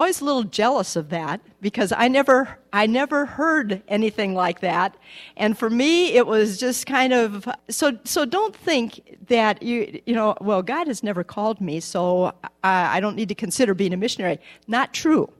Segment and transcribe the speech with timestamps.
[0.00, 4.96] always a little jealous of that because I never I never heard anything like that.
[5.36, 10.14] And for me it was just kind of so so don't think that you you
[10.14, 12.32] know well God has never called me so
[12.62, 14.38] I, I don't need to consider being a missionary.
[14.68, 15.32] Not true.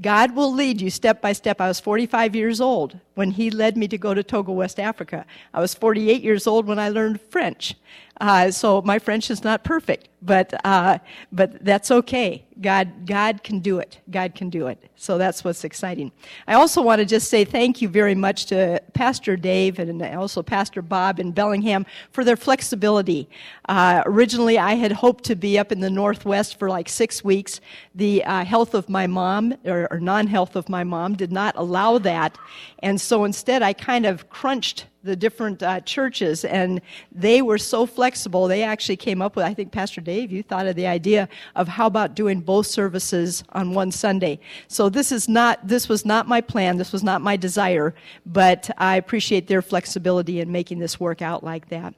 [0.00, 1.60] God will lead you step by step.
[1.60, 5.24] I was 45 years old when He led me to go to Togo, West Africa.
[5.52, 7.76] I was 48 years old when I learned French.
[8.20, 10.98] Uh, so my French is not perfect, but uh,
[11.32, 12.44] but that's okay.
[12.60, 13.98] God God can do it.
[14.08, 14.78] God can do it.
[14.94, 16.12] So that's what's exciting.
[16.46, 20.44] I also want to just say thank you very much to Pastor Dave and also
[20.44, 23.28] Pastor Bob in Bellingham for their flexibility.
[23.68, 27.60] Uh, originally, I had hoped to be up in the Northwest for like six weeks.
[27.96, 31.98] The uh, health of my mom or, or non-health of my mom did not allow
[31.98, 32.38] that,
[32.78, 36.80] and so instead, I kind of crunched the different uh, churches, and
[37.12, 38.48] they were so flexible.
[38.48, 41.68] They actually came up with, I think, Pastor Dave, you thought of the idea of
[41.68, 44.40] how about doing both services on one Sunday.
[44.66, 46.78] So this is not, this was not my plan.
[46.78, 51.44] This was not my desire, but I appreciate their flexibility in making this work out
[51.44, 51.94] like that.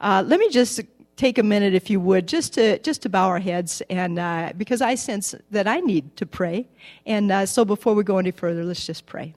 [0.00, 0.80] Uh, let me just
[1.16, 4.52] take a minute, if you would, just to just to bow our heads, and uh,
[4.56, 6.66] because I sense that I need to pray.
[7.06, 9.34] And uh, so, before we go any further, let's just pray.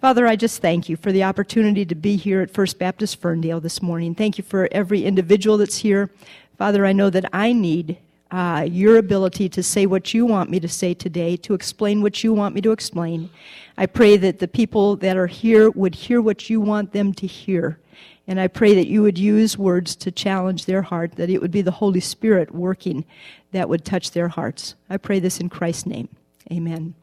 [0.00, 3.58] Father, I just thank you for the opportunity to be here at First Baptist Ferndale
[3.58, 4.14] this morning.
[4.14, 6.08] Thank you for every individual that's here.
[6.56, 7.98] Father, I know that I need
[8.30, 12.22] uh, your ability to say what you want me to say today, to explain what
[12.22, 13.28] you want me to explain.
[13.76, 17.26] I pray that the people that are here would hear what you want them to
[17.26, 17.80] hear.
[18.28, 21.50] And I pray that you would use words to challenge their heart, that it would
[21.50, 23.04] be the Holy Spirit working
[23.50, 24.76] that would touch their hearts.
[24.88, 26.08] I pray this in Christ's name.
[26.52, 26.94] Amen.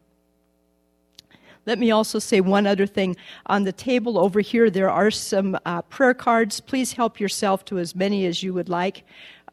[1.66, 3.16] Let me also say one other thing.
[3.48, 6.60] On the table over here, there are some uh, prayer cards.
[6.60, 9.04] Please help yourself to as many as you would like.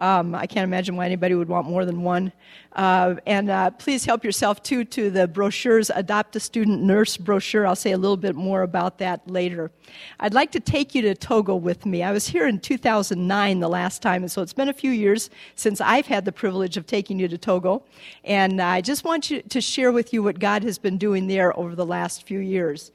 [0.03, 2.33] Um, I can't imagine why anybody would want more than one.
[2.72, 7.69] Uh, and uh, please help yourself too to the brochures, Adopt a Student Nurse brochure.
[7.69, 9.70] I'll say a little bit more about that later.
[10.19, 12.03] I'd like to take you to Togo with me.
[12.03, 15.30] I was here in 2009 the last time, and so it's been a few years
[15.55, 17.84] since I've had the privilege of taking you to Togo.
[18.24, 21.57] And I just want you to share with you what God has been doing there
[21.57, 22.90] over the last few years.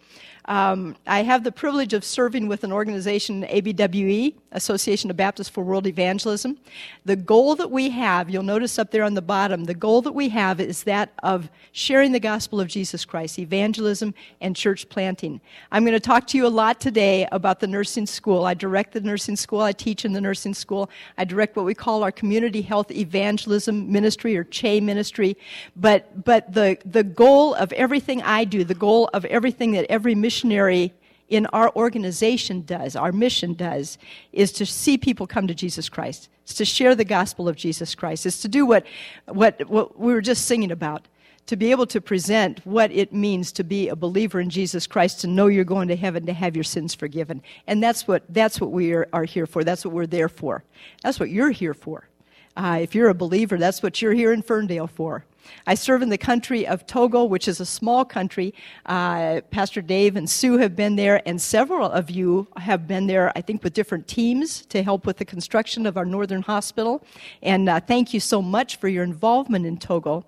[0.47, 5.61] Um, I have the privilege of serving with an organization, ABWE, Association of Baptists for
[5.61, 6.57] World Evangelism.
[7.03, 10.13] The goal that we have, you'll notice up there on the bottom, the goal that
[10.13, 15.41] we have is that of sharing the gospel of Jesus Christ, evangelism and church planting.
[15.69, 18.45] I'm going to talk to you a lot today about the nursing school.
[18.45, 21.75] I direct the nursing school, I teach in the nursing school, I direct what we
[21.75, 25.35] call our community health evangelism ministry or CHE ministry.
[25.75, 30.15] But, but the, the goal of everything I do, the goal of everything that every
[30.15, 30.93] mission missionary
[31.29, 33.97] in our organization does, our mission does,
[34.31, 36.29] is to see people come to Jesus Christ.
[36.43, 38.25] It's to share the gospel of Jesus Christ.
[38.25, 38.85] It's to do what,
[39.25, 41.07] what, what we were just singing about.
[41.47, 45.21] To be able to present what it means to be a believer in Jesus Christ,
[45.21, 47.41] to know you're going to heaven, to have your sins forgiven.
[47.67, 49.63] And that's what, that's what we are, are here for.
[49.63, 50.63] That's what we're there for.
[51.03, 52.07] That's what you're here for.
[52.55, 55.25] Uh, if you're a believer, that's what you're here in Ferndale for.
[55.65, 58.53] I serve in the country of Togo, which is a small country.
[58.85, 63.31] Uh, Pastor Dave and Sue have been there, and several of you have been there,
[63.35, 67.03] I think, with different teams to help with the construction of our northern hospital.
[67.41, 70.25] And uh, thank you so much for your involvement in Togo.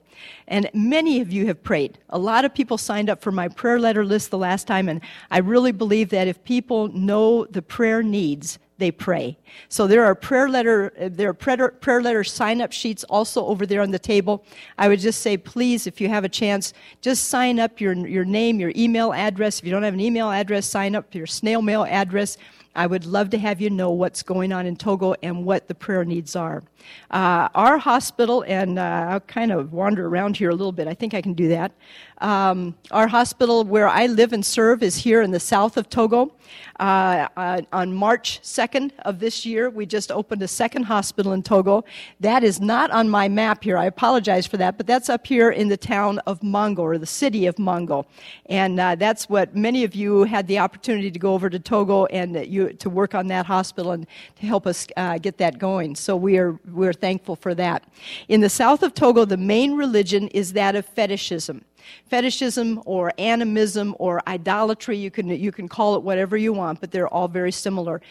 [0.48, 1.98] And many of you have prayed.
[2.10, 5.02] A lot of people signed up for my prayer letter list the last time, and
[5.32, 9.38] I really believe that if people know the prayer needs, they pray.
[9.68, 13.82] So there are prayer letter, there are prayer, letter sign up sheets also over there
[13.82, 14.44] on the table.
[14.78, 18.26] I would just say, please, if you have a chance, just sign up your, your
[18.26, 19.60] name, your email address.
[19.60, 22.38] If you don't have an email address, sign up your snail mail address.
[22.76, 25.76] I would love to have you know what's going on in Togo and what the
[25.76, 26.64] prayer needs are.
[27.12, 30.88] Uh, our hospital, and uh, I'll kind of wander around here a little bit.
[30.88, 31.72] I think I can do that.
[32.20, 36.34] Um, our hospital where I live and serve is here in the south of Togo.
[36.80, 41.44] Uh, uh on March 2nd of this year, we just opened a second hospital in
[41.44, 41.86] Togo.
[42.20, 43.78] That is not on my map here.
[43.78, 47.06] I apologize for that, but that's up here in the town of Mango or the
[47.06, 48.06] city of Mango.
[48.48, 52.06] And uh, that's what many of you had the opportunity to go over to Togo
[52.08, 55.96] and you, to work on that hospital and to help us uh, get that going.
[55.96, 57.84] So we are we're thankful for that.
[58.28, 61.64] In the south of Togo, the main religion is that of fetishism.
[62.10, 66.92] Fetishism or animism or idolatry, you can, you can call it whatever you want, but
[66.92, 68.02] they're all very similar.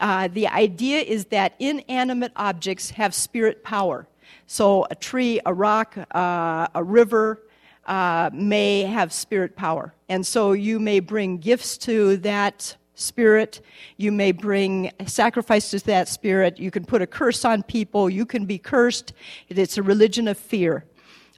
[0.00, 4.06] Uh, the idea is that inanimate objects have spirit power.
[4.46, 7.42] So a tree, a rock, uh, a river,
[7.86, 9.94] uh, may have spirit power.
[10.08, 13.60] And so you may bring gifts to that spirit.
[13.96, 16.58] You may bring sacrifices to that spirit.
[16.58, 18.10] You can put a curse on people.
[18.10, 19.12] You can be cursed.
[19.48, 20.84] It's a religion of fear.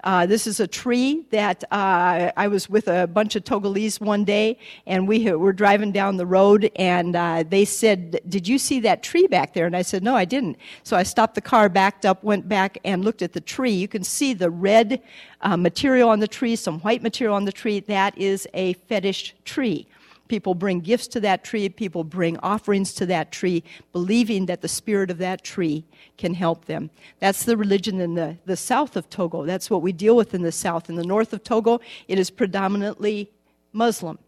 [0.04, 4.24] Uh, this is a tree that uh, I was with a bunch of Togolese one
[4.24, 8.78] day, and we were driving down the road, and uh, they said, Did you see
[8.80, 9.66] that tree back there?
[9.66, 10.56] And I said, No, I didn't.
[10.84, 13.72] So I stopped the car, backed up, went back, and looked at the tree.
[13.72, 15.02] You can see the red
[15.40, 17.80] uh, material on the tree, some white material on the tree.
[17.80, 19.88] That is a fetish tree.
[20.28, 24.68] People bring gifts to that tree, people bring offerings to that tree, believing that the
[24.68, 25.84] spirit of that tree
[26.16, 26.90] can help them.
[27.18, 29.44] That's the religion in the, the south of Togo.
[29.44, 30.88] That's what we deal with in the south.
[30.88, 33.30] In the north of Togo, it is predominantly
[33.72, 34.18] Muslim.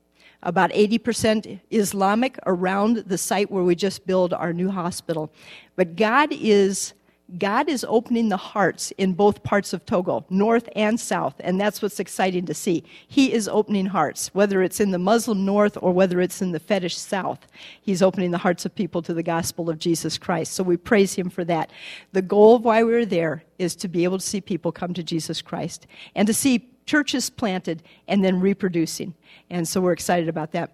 [0.42, 5.30] About 80% Islamic around the site where we just build our new hospital.
[5.76, 6.94] But God is
[7.38, 11.80] God is opening the hearts in both parts of Togo, north and south, and that's
[11.80, 12.82] what's exciting to see.
[13.06, 16.58] He is opening hearts, whether it's in the Muslim north or whether it's in the
[16.58, 17.46] fetish south.
[17.80, 20.54] He's opening the hearts of people to the gospel of Jesus Christ.
[20.54, 21.70] So we praise him for that.
[22.12, 25.02] The goal of why we're there is to be able to see people come to
[25.02, 29.14] Jesus Christ and to see churches planted and then reproducing.
[29.50, 30.72] And so we're excited about that.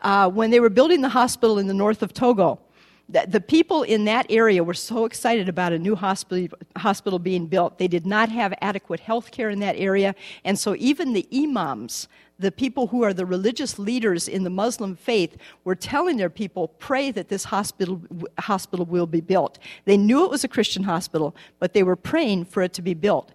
[0.00, 2.60] Uh, when they were building the hospital in the north of Togo,
[3.08, 7.78] the, people in that area were so excited about a new hospital, hospital being built.
[7.78, 10.14] They did not have adequate health care in that area,
[10.44, 12.08] and so even the imams,
[12.38, 16.68] the people who are the religious leaders in the Muslim faith were telling their people,
[16.68, 18.00] pray that this hospital,
[18.38, 19.58] hospital will be built.
[19.84, 22.94] They knew it was a Christian hospital, but they were praying for it to be
[22.94, 23.32] built.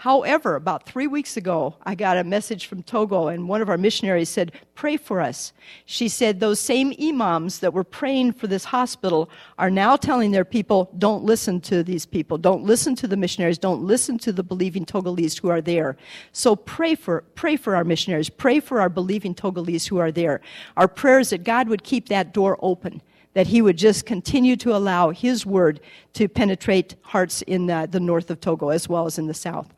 [0.00, 3.78] However, about three weeks ago, I got a message from Togo, and one of our
[3.78, 5.54] missionaries said, Pray for us.
[5.86, 10.44] She said, Those same imams that were praying for this hospital are now telling their
[10.44, 12.36] people, Don't listen to these people.
[12.36, 13.56] Don't listen to the missionaries.
[13.56, 15.96] Don't listen to the believing Togolese who are there.
[16.30, 18.28] So pray for, pray for our missionaries.
[18.28, 20.42] Pray for our believing Togolese who are there.
[20.76, 23.00] Our prayers that God would keep that door open
[23.32, 25.78] that he would just continue to allow his word
[26.14, 29.74] to penetrate hearts in the, the, north of Togo as well as in the south.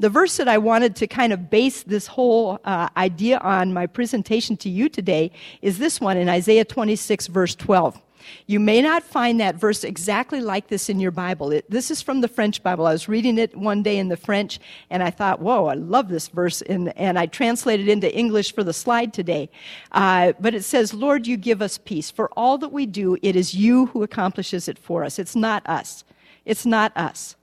[0.00, 3.86] The verse that I wanted to kind of base this whole uh, idea on my
[3.86, 5.30] presentation to you today
[5.62, 8.00] is this one in Isaiah 26, verse 12.
[8.46, 11.52] You may not find that verse exactly like this in your Bible.
[11.52, 12.86] It, this is from the French Bible.
[12.86, 14.58] I was reading it one day in the French,
[14.90, 16.62] and I thought, whoa, I love this verse.
[16.62, 19.50] And, and I translated it into English for the slide today.
[19.92, 22.10] Uh, but it says, Lord, you give us peace.
[22.10, 25.18] For all that we do, it is you who accomplishes it for us.
[25.18, 26.04] It's not us.
[26.44, 27.36] It's not us.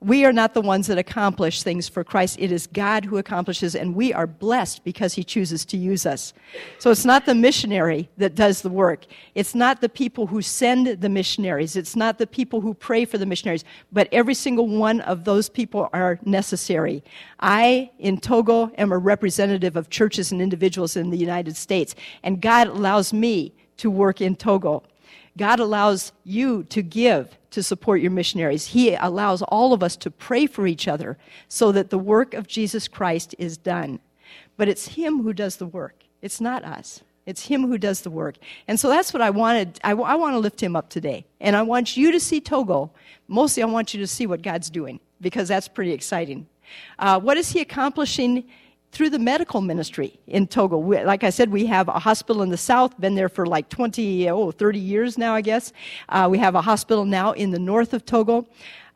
[0.00, 2.36] We are not the ones that accomplish things for Christ.
[2.38, 6.32] It is God who accomplishes, and we are blessed because He chooses to use us.
[6.78, 9.06] So it's not the missionary that does the work.
[9.34, 11.74] It's not the people who send the missionaries.
[11.74, 13.64] It's not the people who pray for the missionaries.
[13.90, 17.02] But every single one of those people are necessary.
[17.40, 22.40] I, in Togo, am a representative of churches and individuals in the United States, and
[22.40, 24.84] God allows me to work in Togo.
[25.38, 28.66] God allows you to give to support your missionaries.
[28.66, 31.16] He allows all of us to pray for each other
[31.48, 34.00] so that the work of Jesus Christ is done.
[34.58, 37.00] But it's Him who does the work, it's not us.
[37.24, 38.36] It's Him who does the work.
[38.66, 39.78] And so that's what I wanted.
[39.84, 41.26] I, I want to lift Him up today.
[41.40, 42.90] And I want you to see Togo.
[43.28, 46.46] Mostly, I want you to see what God's doing because that's pretty exciting.
[46.98, 48.44] Uh, what is He accomplishing
[48.92, 50.78] through the medical ministry in Togo.
[50.78, 53.68] We, like I said, we have a hospital in the south, been there for like
[53.68, 55.72] 20, oh, 30 years now, I guess.
[56.08, 58.46] Uh, we have a hospital now in the north of Togo.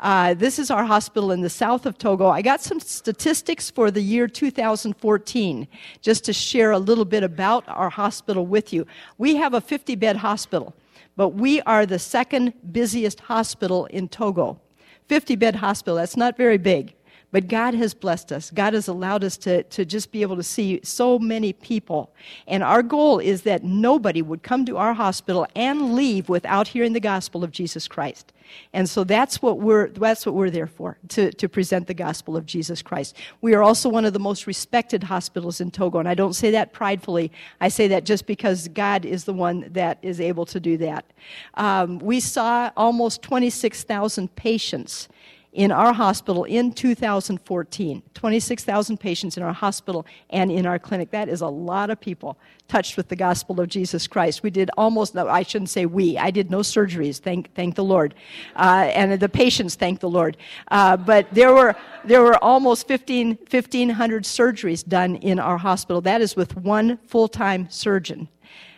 [0.01, 2.29] Uh, this is our hospital in the south of Togo.
[2.29, 5.69] I got some statistics for the year 2014,
[6.01, 8.85] just to share a little bit about our hospital with you.
[9.19, 10.75] We have a 50 bed hospital,
[11.17, 14.61] but we are the second busiest hospital in Togo.
[15.07, 16.95] 50 bed hospital, that's not very big.
[17.33, 18.51] But God has blessed us.
[18.51, 22.15] God has allowed us to, to just be able to see so many people.
[22.47, 26.93] And our goal is that nobody would come to our hospital and leave without hearing
[26.93, 28.33] the gospel of Jesus Christ.
[28.75, 32.37] And so that's what we're, that's what we're there for, to, to present the gospel
[32.37, 33.17] of Jesus Christ.
[33.41, 36.01] We are also one of the most respected hospitals in Togo.
[36.01, 37.33] And I don't say that pridefully.
[37.63, 41.07] I say that just because God is the one that is able to do that.
[41.55, 45.09] Um, we saw almost 26,000 patients
[45.53, 48.03] in our hospital in 2014.
[48.15, 51.11] 26,000 patients in our hospital and in our clinic.
[51.11, 54.43] That is a lot of people touched with the gospel of Jesus Christ.
[54.43, 57.85] We did almost, no, I shouldn't say we, I did no surgeries, thank, thank the
[57.85, 58.15] Lord.
[58.57, 60.39] Uh, and the patients, thank the Lord.
[60.69, 66.01] Uh, but there were, there were almost 15, 1,500 surgeries done in our hospital.
[66.01, 68.29] That is with one full time surgeon.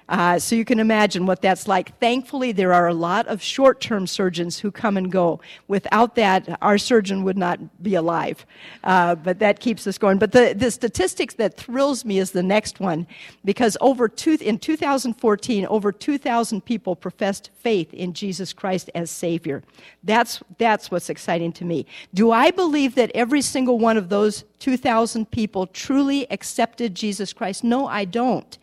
[0.06, 1.98] Uh, so you can imagine what that's like.
[1.98, 5.40] Thankfully, there are a lot of short term surgeons who come and go.
[5.66, 8.44] Without that, our surgeon would not be alive.
[8.82, 10.18] Uh, but that keeps us going.
[10.18, 13.06] But the, the statistics that thrills me is the next one,
[13.44, 19.62] because over two, in 2014, over 2,000 people professed faith in Jesus Christ as Savior.
[20.02, 21.86] That's, that's what's exciting to me.
[22.12, 27.64] Do I believe that every single one of those 2,000 people truly accepted Jesus Christ?
[27.64, 28.58] No, I don't.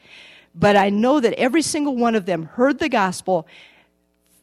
[0.53, 3.47] But I know that every single one of them heard the gospel,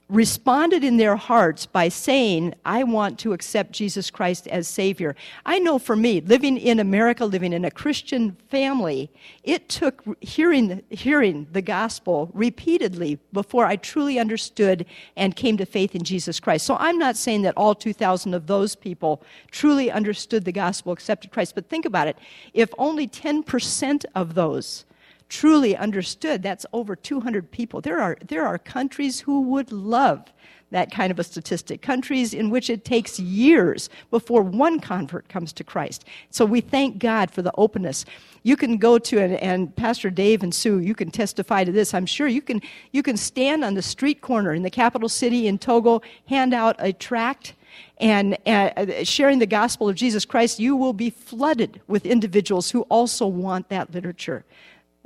[0.08, 5.14] responded in their hearts by saying, I want to accept Jesus Christ as Savior.
[5.44, 9.10] I know for me, living in America, living in a Christian family,
[9.44, 15.94] it took hearing, hearing the gospel repeatedly before I truly understood and came to faith
[15.94, 16.64] in Jesus Christ.
[16.64, 21.32] So I'm not saying that all 2,000 of those people truly understood the gospel, accepted
[21.32, 22.16] Christ, but think about it.
[22.54, 24.86] If only 10% of those
[25.28, 27.80] truly understood, that's over 200 people.
[27.80, 30.32] There are, there are countries who would love
[30.70, 31.80] that kind of a statistic.
[31.80, 36.04] Countries in which it takes years before one convert comes to Christ.
[36.30, 38.04] So we thank God for the openness.
[38.42, 41.94] You can go to and, and, Pastor Dave and Sue, you can testify to this.
[41.94, 42.60] I'm sure you can
[42.92, 46.76] you can stand on the street corner in the capital city in Togo, hand out
[46.78, 47.54] a tract
[48.00, 52.82] and uh, sharing the gospel of Jesus Christ, you will be flooded with individuals who
[52.82, 54.44] also want that literature.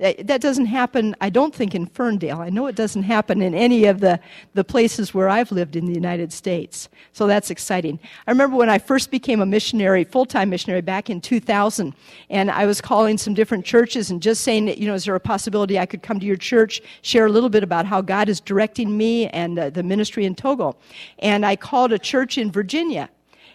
[0.03, 2.41] That doesn't happen, I don't think, in Ferndale.
[2.41, 4.19] I know it doesn't happen in any of the,
[4.53, 6.89] the places where I've lived in the United States.
[7.13, 8.01] So that's exciting.
[8.27, 11.95] I remember when I first became a missionary, full time missionary, back in 2000,
[12.31, 15.21] and I was calling some different churches and just saying, you know, is there a
[15.21, 18.41] possibility I could come to your church, share a little bit about how God is
[18.41, 20.75] directing me and uh, the ministry in Togo?
[21.21, 23.09] And I called a church in Virginia.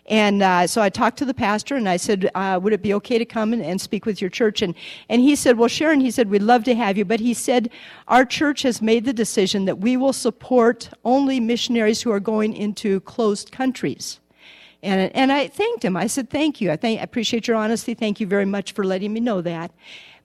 [0.08, 2.94] And uh, so I talked to the pastor and I said, uh, Would it be
[2.96, 4.62] okay to come and, and, speak with your church?
[4.62, 4.74] And,
[5.10, 7.04] and he said, Well, Sharon, he said, We'd love to have you.
[7.04, 7.70] But he said,
[8.08, 12.54] Our church has made the decision that we will support only missionaries who are going
[12.54, 14.20] into closed countries.
[14.82, 15.98] And, and I thanked him.
[15.98, 16.72] I said, Thank you.
[16.72, 17.94] I, thank, I appreciate your honesty.
[17.94, 19.72] Thank you very much for letting me know that.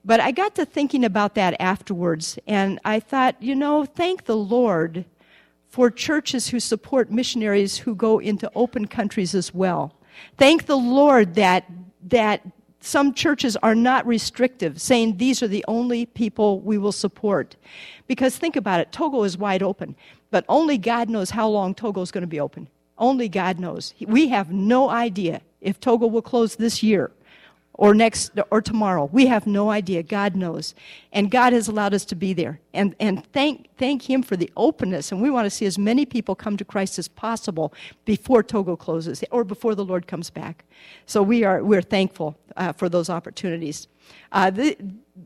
[0.05, 4.35] But I got to thinking about that afterwards, and I thought, you know, thank the
[4.35, 5.05] Lord
[5.73, 9.91] for churches who support missionaries who go into open countries as well.
[10.37, 11.65] Thank the Lord that,
[12.09, 12.45] that
[12.79, 17.55] some churches are not restrictive, saying these are the only people we will support.
[18.05, 19.95] Because think about it, Togo is wide open,
[20.29, 22.67] but only God knows how long Togo is going to be open.
[22.99, 23.95] Only God knows.
[23.99, 27.09] We have no idea if Togo will close this year
[27.75, 29.09] or next or tomorrow.
[29.11, 30.03] We have no idea.
[30.03, 30.75] God knows.
[31.11, 32.59] And God has allowed us to be there.
[32.73, 35.11] And, and thank, thank Him for the openness.
[35.11, 37.73] And we want to see as many people come to Christ as possible
[38.05, 40.65] before Togo closes or before the Lord comes back.
[41.05, 43.87] So we are, we're thankful uh, for those opportunities.
[44.31, 44.77] Uh, the,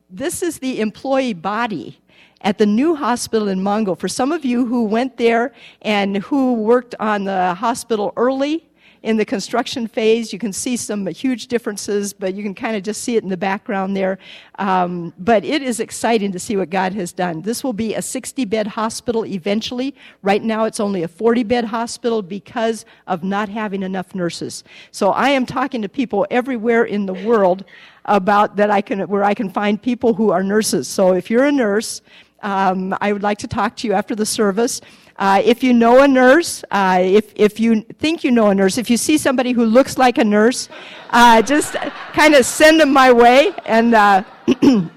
[0.10, 2.00] this is the employee body
[2.42, 3.96] at the new hospital in Mango.
[3.96, 8.68] For some of you who went there and who worked on the hospital early,
[9.04, 10.34] in the construction phase.
[10.34, 13.30] You can see some huge differences, but you can kind of just see it in
[13.30, 14.18] the background there.
[14.60, 17.42] Um, but it is exciting to see what God has done.
[17.42, 19.96] This will be a 60 bed hospital eventually.
[20.22, 24.64] Right now, it's only a 40 bed hospital because of not having enough nurses.
[24.92, 27.66] So I am talking to people everywhere in the world
[28.06, 30.88] about that I can, where I can find people who are nurses.
[30.88, 32.02] So if you're a nurse,
[32.42, 34.82] um, I would like to talk to you after the service.
[35.18, 38.78] Uh, if you know a nurse, uh, if, if you think you know a nurse,
[38.78, 40.70] if you see somebody who looks like a nurse,
[41.10, 41.76] uh, just
[42.14, 44.24] kind of send them my way and uh,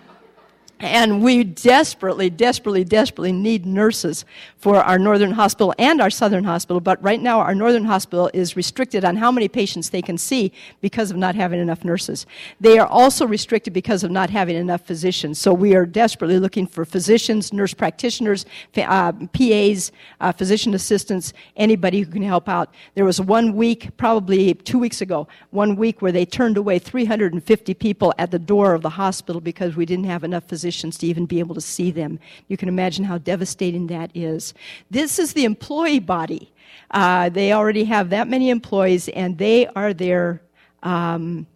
[0.83, 4.25] And we desperately, desperately, desperately need nurses
[4.57, 6.81] for our northern hospital and our southern hospital.
[6.81, 10.53] But right now, our northern hospital is restricted on how many patients they can see
[10.81, 12.25] because of not having enough nurses.
[12.61, 15.39] They are also restricted because of not having enough physicians.
[15.39, 18.47] So we are desperately looking for physicians, nurse practitioners,
[18.79, 22.73] uh, PAs, uh, physician assistants, anybody who can help out.
[22.95, 27.75] There was one week, probably two weeks ago, one week where they turned away 350
[27.75, 31.27] people at the door of the hospital because we didn't have enough physicians to even
[31.27, 32.19] be able to see them.
[32.49, 34.55] You can imagine how devastating that is.
[34.91, 36.53] This is the employee body.
[36.91, 40.43] Uh, they already have that many employees, and they are there
[40.83, 41.47] um,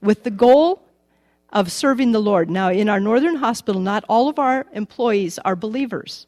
[0.00, 0.82] with the goal
[1.52, 2.48] of serving the Lord.
[2.48, 6.26] Now, in our northern hospital, not all of our employees are believers,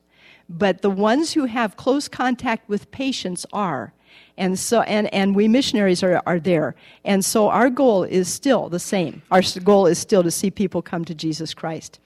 [0.49, 3.93] but the ones who have close contact with patients are.
[4.37, 6.75] And so, and, and we missionaries are, are there.
[7.05, 9.23] And so our goal is still the same.
[9.31, 12.01] Our goal is still to see people come to Jesus Christ.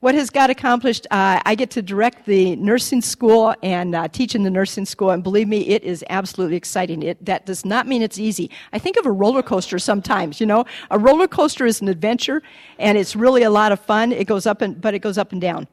[0.00, 1.06] What has God accomplished?
[1.10, 5.10] Uh, I get to direct the nursing school and uh, teach in the nursing school,
[5.10, 7.02] and believe me, it is absolutely exciting.
[7.02, 8.50] It, that does not mean it's easy.
[8.72, 10.64] I think of a roller coaster sometimes, you know.
[10.90, 12.42] A roller coaster is an adventure,
[12.78, 14.12] and it's really a lot of fun.
[14.12, 15.66] It goes up and, but it goes up and down.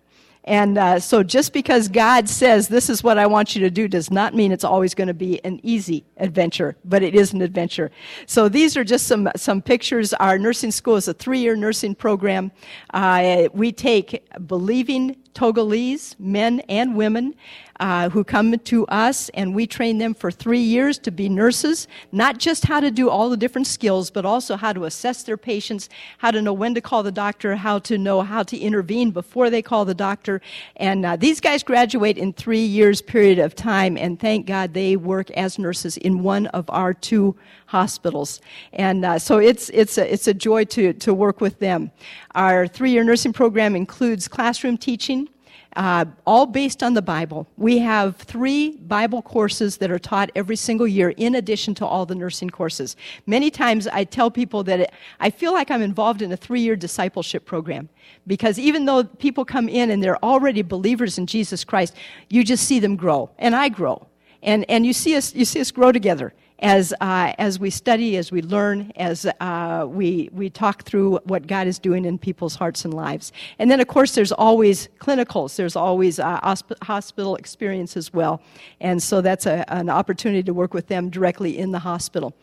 [0.46, 3.88] And uh, so, just because God says this is what I want you to do
[3.88, 7.41] does not mean it's always going to be an easy adventure, but it is an
[7.41, 7.91] adventure.
[8.25, 10.13] So, these are just some, some pictures.
[10.13, 12.51] Our nursing school is a three year nursing program.
[12.93, 17.36] Uh, we take believing Togolese, men and women,
[17.79, 21.88] uh, who come to us, and we train them for three years to be nurses,
[22.12, 25.38] not just how to do all the different skills, but also how to assess their
[25.38, 29.12] patients, how to know when to call the doctor, how to know how to intervene
[29.12, 30.41] before they call the doctor.
[30.75, 34.95] And uh, these guys graduate in three years period of time, and thank God they
[34.95, 37.36] work as nurses in one of our two
[37.67, 38.41] hospitals.
[38.74, 41.91] And uh, so it's, it's, a, it's a joy to, to work with them.
[42.36, 45.29] Our three year nursing program includes classroom teaching.
[45.75, 47.47] Uh, all based on the Bible.
[47.55, 52.07] We have three Bible courses that are taught every single year in addition to all
[52.07, 52.95] the nursing courses.
[53.27, 56.61] Many times I tell people that it, I feel like I'm involved in a three
[56.61, 57.88] year discipleship program
[58.25, 61.95] because even though people come in and they're already believers in Jesus Christ,
[62.29, 64.07] you just see them grow, and I grow.
[64.41, 68.18] And, and you, see us, you see us grow together as, uh, as we study,
[68.18, 72.56] as we learn, as uh, we, we talk through what God is doing in people's
[72.56, 73.32] hearts and lives.
[73.60, 78.42] And then, of course, there's always clinicals, there's always uh, hosp- hospital experience as well.
[78.82, 82.34] And so that's a, an opportunity to work with them directly in the hospital.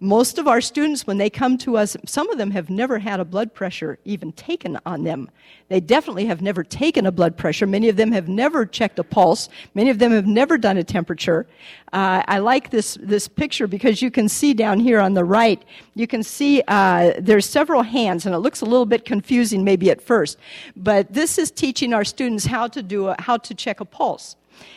[0.00, 3.18] Most of our students, when they come to us, some of them have never had
[3.18, 5.28] a blood pressure even taken on them.
[5.68, 7.66] They definitely have never taken a blood pressure.
[7.66, 9.48] Many of them have never checked a pulse.
[9.74, 11.48] Many of them have never done a temperature.
[11.92, 15.60] Uh, I like this, this picture because you can see down here on the right,
[15.96, 19.90] you can see uh, there's several hands, and it looks a little bit confusing maybe
[19.90, 20.38] at first.
[20.76, 24.36] But this is teaching our students how to do a, how to check a pulse.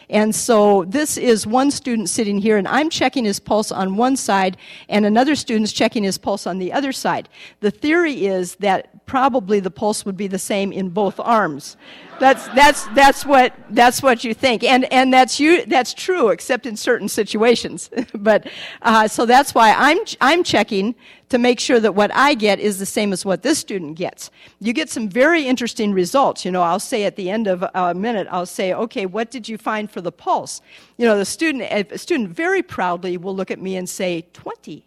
[0.10, 4.18] And so this is one student sitting here, and I'm checking his pulse on one
[4.18, 4.58] side,
[4.90, 7.30] and another student's checking his pulse on the other side.
[7.62, 11.78] The theory is that probably the pulse would be the same in both arms.
[12.20, 14.64] That's, that's, that's, what, that's what you think.
[14.64, 17.90] And, and that's, you, that's true, except in certain situations.
[18.14, 18.48] but,
[18.82, 20.96] uh, so that's why I'm, I'm checking
[21.32, 24.30] to make sure that what I get is the same as what this student gets.
[24.60, 26.46] You get some very interesting results.
[26.46, 29.50] You know, I'll say at the end of a minute, I'll say, okay, what did
[29.50, 30.62] you find for the pulse?
[30.98, 34.86] You know, the student, a student very proudly will look at me and say, 20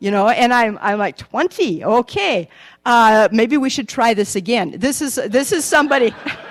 [0.00, 2.48] you know and i'm, I'm like 20 okay
[2.86, 6.14] uh, maybe we should try this again this is this is somebody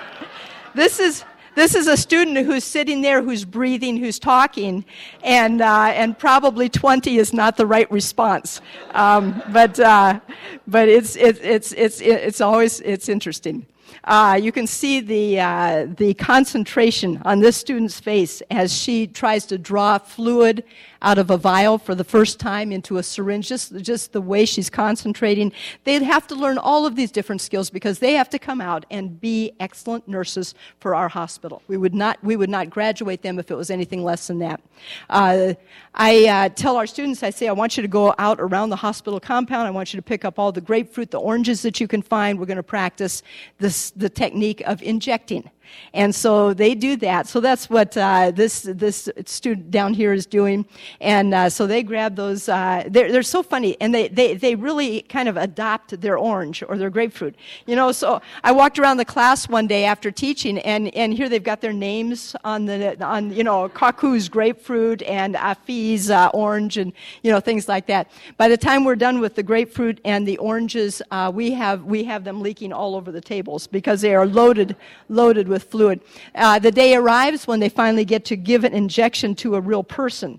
[0.78, 1.24] This is,
[1.58, 4.84] this is a student who's sitting there, who's breathing, who's talking,
[5.22, 8.60] and, uh, and probably 20 is not the right response.
[8.92, 10.20] Um, but, uh,
[10.66, 13.66] but it's, it, it's, it's, it's always, it's interesting.
[14.04, 19.46] Uh, you can see the, uh, the concentration on this student's face as she tries
[19.46, 20.64] to draw fluid
[21.02, 24.44] out of a vial for the first time into a syringe, just, just the way
[24.44, 25.52] she's concentrating.
[25.84, 28.84] They'd have to learn all of these different skills because they have to come out
[28.90, 31.62] and be excellent nurses for our hospital.
[31.68, 34.60] We would not, we would not graduate them if it was anything less than that.
[35.08, 35.54] Uh,
[36.00, 38.76] I uh, tell our students, I say, I want you to go out around the
[38.76, 39.66] hospital compound.
[39.66, 42.38] I want you to pick up all the grapefruit, the oranges that you can find.
[42.38, 43.24] We're going to practice
[43.58, 45.50] this, the technique of injecting.
[45.94, 47.26] And so they do that.
[47.26, 50.66] So that's what uh, this this student down here is doing.
[51.00, 52.48] And uh, so they grab those.
[52.48, 56.62] Uh, they're, they're so funny, and they, they they really kind of adopt their orange
[56.68, 57.34] or their grapefruit.
[57.66, 57.92] You know.
[57.92, 61.60] So I walked around the class one day after teaching, and and here they've got
[61.60, 67.30] their names on the on you know Kaku's grapefruit and Afi's uh, orange and you
[67.32, 68.10] know things like that.
[68.36, 72.04] By the time we're done with the grapefruit and the oranges, uh, we have we
[72.04, 74.76] have them leaking all over the tables because they are loaded
[75.08, 76.00] loaded with with fluid.
[76.36, 79.82] Uh, the day arrives when they finally get to give an injection to a real
[79.82, 80.38] person.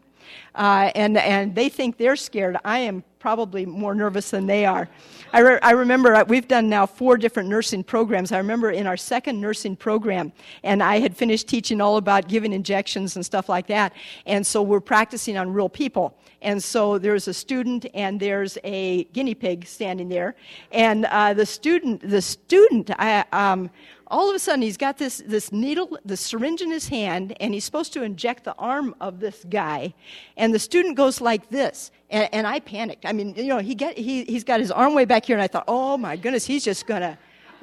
[0.55, 2.57] Uh, and, and they think they're scared.
[2.63, 4.87] I am probably more nervous than they are.
[5.33, 8.31] I, re- I remember uh, we've done now four different nursing programs.
[8.31, 10.31] I remember in our second nursing program,
[10.63, 13.93] and I had finished teaching all about giving injections and stuff like that.
[14.25, 16.17] And so we're practicing on real people.
[16.41, 20.35] And so there's a student and there's a guinea pig standing there.
[20.71, 23.69] And uh, the student, the student, I, um,
[24.09, 27.53] all of a sudden he's got this, this needle, the syringe in his hand, and
[27.53, 29.93] he's supposed to inject the arm of this guy.
[30.35, 31.91] And the student goes like this.
[32.09, 33.05] And, and I panicked.
[33.05, 35.43] I mean, you know, he get, he, he's got his arm way back here, and
[35.43, 37.17] I thought, oh my goodness, he's just going to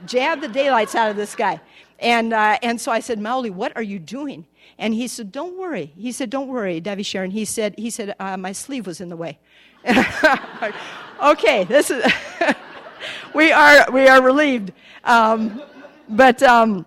[0.04, 1.60] jab the daylights out of this guy.
[1.98, 4.46] And, uh, and so I said, Mauli, what are you doing?
[4.78, 5.92] And he said, don't worry.
[5.96, 7.30] He said, don't worry, Davy Sharon.
[7.30, 9.38] He said, he said uh, my sleeve was in the way.
[11.22, 12.04] okay, this is,
[13.34, 14.72] we, are, we are relieved.
[15.04, 15.62] Um,
[16.08, 16.86] but um,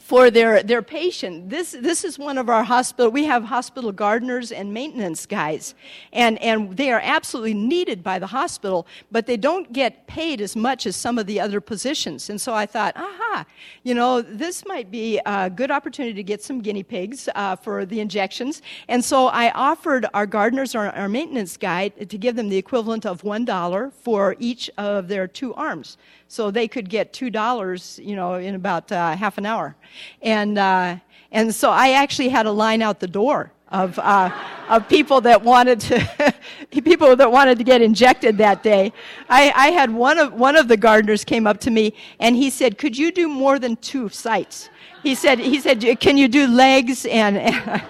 [0.00, 1.50] for their, their patient.
[1.50, 5.74] This, this is one of our hospital, we have hospital gardeners and maintenance guys,
[6.12, 10.56] and, and they are absolutely needed by the hospital, but they don't get paid as
[10.56, 12.30] much as some of the other positions.
[12.30, 13.44] And so I thought, aha,
[13.82, 17.84] you know, this might be a good opportunity to get some guinea pigs uh, for
[17.84, 18.62] the injections.
[18.88, 23.06] And so I offered our gardeners our, our maintenance guy, to give them the equivalent
[23.06, 25.96] of $1 for each of their two arms.
[26.28, 29.76] So they could get $2, you know, in about uh, half an hour.
[30.22, 30.96] And, uh,
[31.32, 34.30] and so I actually had a line out the door of, uh,
[34.68, 36.34] of people that wanted to
[36.70, 38.92] people that wanted to get injected that day.
[39.28, 42.50] I, I had one of one of the gardeners came up to me and he
[42.50, 44.70] said, "Could you do more than two sites?"
[45.02, 47.82] He said, "He said, can you do legs?" And, and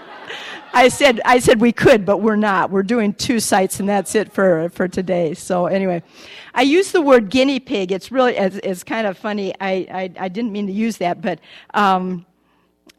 [0.72, 2.70] I said, "I said we could, but we're not.
[2.70, 6.02] We're doing two sites, and that's it for for today." So anyway.
[6.54, 7.92] I use the word guinea pig.
[7.92, 9.54] It's really, it's, it's kind of funny.
[9.60, 11.38] I, I, I, didn't mean to use that, but
[11.72, 12.26] um,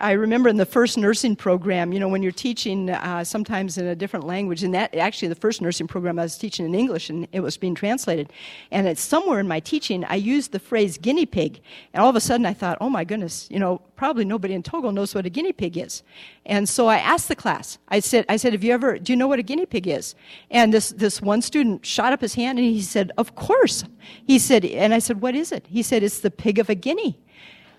[0.01, 3.85] I remember in the first nursing program, you know, when you're teaching uh, sometimes in
[3.85, 7.09] a different language, and that actually the first nursing program I was teaching in English
[7.09, 8.31] and it was being translated.
[8.71, 11.59] And it's somewhere in my teaching, I used the phrase guinea pig.
[11.93, 14.63] And all of a sudden I thought, oh my goodness, you know, probably nobody in
[14.63, 16.01] Togo knows what a guinea pig is.
[16.45, 19.17] And so I asked the class, I said, I said, have you ever, do you
[19.17, 20.15] know what a guinea pig is?
[20.49, 23.83] And this, this one student shot up his hand and he said, of course.
[24.25, 25.65] He said, and I said, what is it?
[25.67, 27.19] He said, it's the pig of a guinea.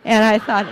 [0.04, 0.66] And I thought,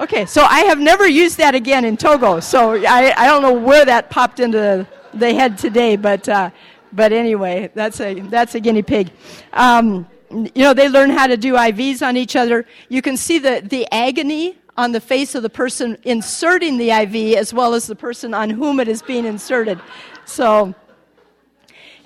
[0.00, 2.40] Okay, so I have never used that again in Togo.
[2.40, 6.48] So I, I don't know where that popped into the head today, but, uh,
[6.90, 9.10] but anyway, that's a, that's a guinea pig.
[9.52, 12.64] Um, you know, they learn how to do IVs on each other.
[12.88, 17.36] You can see the, the agony on the face of the person inserting the IV
[17.36, 19.78] as well as the person on whom it is being inserted.
[20.24, 20.74] So,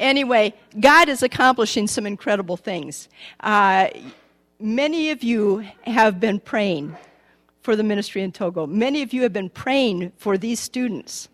[0.01, 3.09] anyway, God is accomplishing some incredible things.
[3.39, 3.91] Uh,
[4.59, 6.97] many of you have been praying
[7.65, 8.67] for the ministry in Togo.
[8.67, 11.31] Many of you have been praying for these students,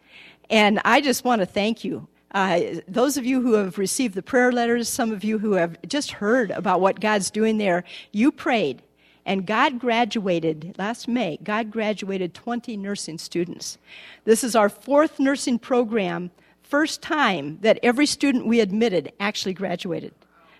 [0.48, 2.06] and I just want to thank you.
[2.30, 5.76] Uh, those of you who have received the prayer letters, some of you who have
[5.88, 8.80] just heard about what God's doing there, you prayed.
[9.26, 13.76] And God graduated last May, God graduated 20 nursing students.
[14.24, 16.30] This is our fourth nursing program,
[16.62, 20.14] first time that every student we admitted actually graduated.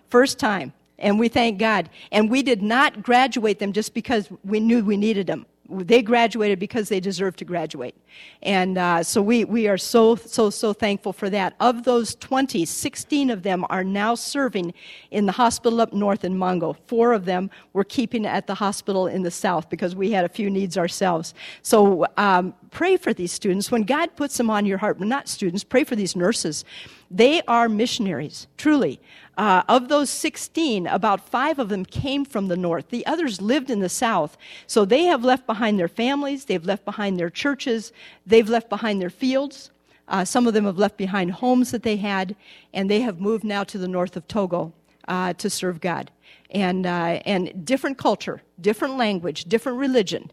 [0.09, 0.73] First time.
[0.99, 1.89] And we thank God.
[2.13, 6.59] And we did not graduate them just because we knew we needed them they graduated
[6.59, 7.95] because they deserve to graduate.
[8.43, 11.55] And uh, so we, we are so, so, so thankful for that.
[11.61, 14.75] Of those 20, 16 of them are now serving
[15.11, 16.77] in the hospital up north in Mango.
[16.87, 20.29] Four of them we're keeping at the hospital in the south because we had a
[20.29, 21.35] few needs ourselves.
[21.63, 23.71] So um, pray for these students.
[23.71, 26.65] When God puts them on your heart, not students, pray for these nurses.
[27.11, 29.01] They are missionaries, truly.
[29.41, 32.91] Uh, of those 16, about five of them came from the north.
[32.91, 34.37] The others lived in the south.
[34.67, 37.91] So they have left behind their families, they've left behind their churches,
[38.27, 39.71] they've left behind their fields.
[40.09, 42.37] Uh, some of them have left behind homes that they had,
[42.75, 44.75] and they have moved now to the north of Togo
[45.09, 46.11] uh, to serve God.
[46.51, 50.31] And, uh, and different culture, different language, different religion.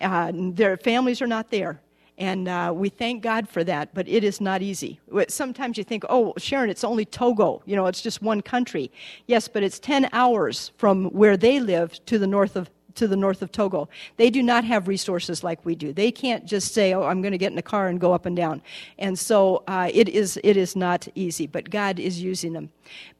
[0.00, 1.80] Uh, their families are not there.
[2.18, 5.00] And uh, we thank God for that, but it is not easy.
[5.28, 7.62] Sometimes you think, oh, Sharon, it's only Togo.
[7.66, 8.90] You know, it's just one country.
[9.26, 13.16] Yes, but it's 10 hours from where they live to the north of to the
[13.16, 13.88] north of Togo.
[14.16, 15.92] They do not have resources like we do.
[15.92, 18.26] They can't just say, "Oh, I'm going to get in a car and go up
[18.26, 18.62] and down."
[18.98, 22.70] And so uh, it is it is not easy, but God is using them.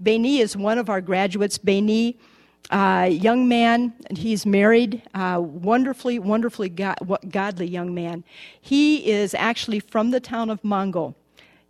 [0.01, 1.59] Beni is one of our graduates.
[1.59, 2.17] Beni
[2.71, 8.25] uh, young man, he's married, uh, wonderfully, wonderfully godly young man.
[8.61, 11.15] He is actually from the town of Mango.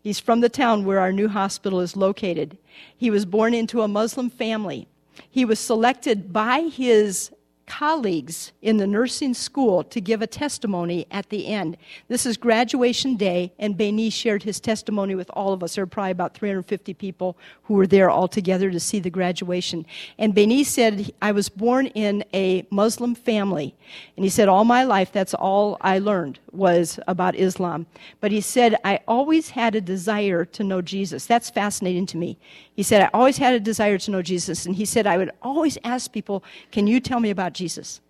[0.03, 2.57] He's from the town where our new hospital is located.
[2.97, 4.87] He was born into a Muslim family.
[5.31, 7.31] He was selected by his
[7.67, 11.77] colleagues in the nursing school to give a testimony at the end.
[12.09, 15.75] This is graduation day, and Beni shared his testimony with all of us.
[15.75, 19.85] There were probably about 350 people who were there all together to see the graduation.
[20.19, 23.75] And Beni said, I was born in a Muslim family.
[24.17, 27.87] And he said, All my life, that's all I learned was about Islam.
[28.21, 31.27] But he said, I always had a desire to know Jesus.
[31.27, 32.39] That's fascinating to me.
[32.75, 34.67] He said, I always had a desire to know Jesus.
[34.67, 38.01] And he said, I would always ask people, Can you tell me about Jesus?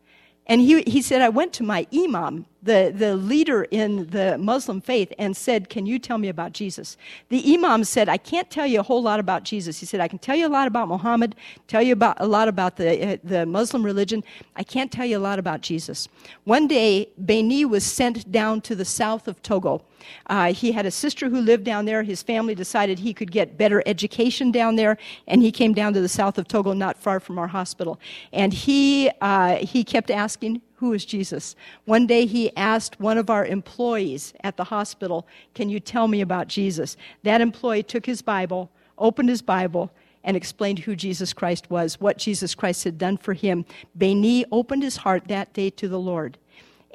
[0.49, 4.81] And he, he said, I went to my imam, the, the leader in the Muslim
[4.81, 6.97] faith, and said, Can you tell me about Jesus?
[7.31, 9.81] The imam said, I can't tell you a whole lot about Jesus.
[9.81, 11.35] He said, I can tell you a lot about Muhammad,
[11.67, 14.23] tell you about, a lot about the, uh, the Muslim religion.
[14.55, 16.09] I can't tell you a lot about Jesus.
[16.45, 19.83] One day, Beni was sent down to the south of Togo
[20.27, 22.03] uh, he had a sister who lived down there.
[22.03, 26.01] His family decided he could get better education down there, and he came down to
[26.01, 27.99] the south of Togo, not far from our hospital.
[28.33, 31.57] And he, uh, he kept asking, Who is Jesus?
[31.85, 36.21] One day he asked one of our employees at the hospital, Can you tell me
[36.21, 36.97] about Jesus?
[37.23, 39.91] That employee took his Bible, opened his Bible,
[40.27, 43.65] and explained who Jesus Christ was, what Jesus Christ had done for him.
[43.95, 46.37] Beni opened his heart that day to the Lord.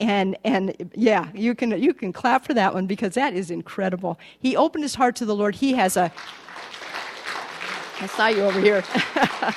[0.02, 4.20] And, and yeah, you can, you can clap for that one because that is incredible.
[4.40, 5.56] He opened his heart to the Lord.
[5.56, 6.12] He has a.
[8.02, 8.84] I saw you over here.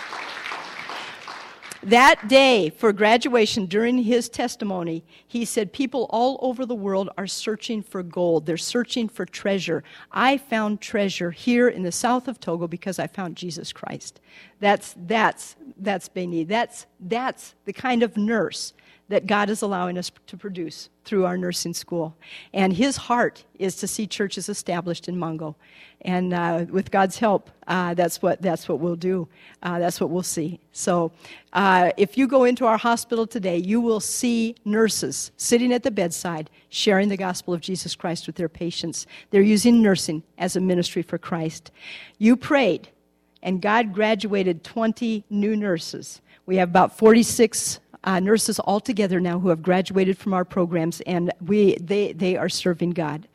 [1.85, 7.27] That day for graduation, during his testimony, he said, People all over the world are
[7.27, 8.47] searching for gold.
[8.47, 9.85] They're searching for treasure.
[10.11, 14.23] I found treasure here in the south of Togo because I found Jesus Christ.
[14.61, 16.45] That's, that's, that's Beni.
[16.45, 18.73] That's, that's the kind of nurse
[19.09, 22.17] that God is allowing us to produce through our nursing school.
[22.55, 25.57] And his heart is to see churches established in Mango.
[26.01, 29.29] And uh, with God's help, uh, that's, what, that's what we'll do.
[29.63, 30.59] Uh, that's what we'll see.
[30.73, 31.13] So
[31.53, 35.91] uh, if you go into our hospital today, you will see nurses sitting at the
[35.91, 39.07] bedside sharing the gospel of Jesus Christ with their patients.
[39.31, 41.71] They're using nursing as a ministry for Christ.
[42.19, 42.89] You prayed,
[43.43, 46.21] and God graduated 20 new nurses.
[46.47, 51.33] We have about 46 uh, nurses altogether now who have graduated from our programs, and
[51.45, 53.27] we, they, they are serving God.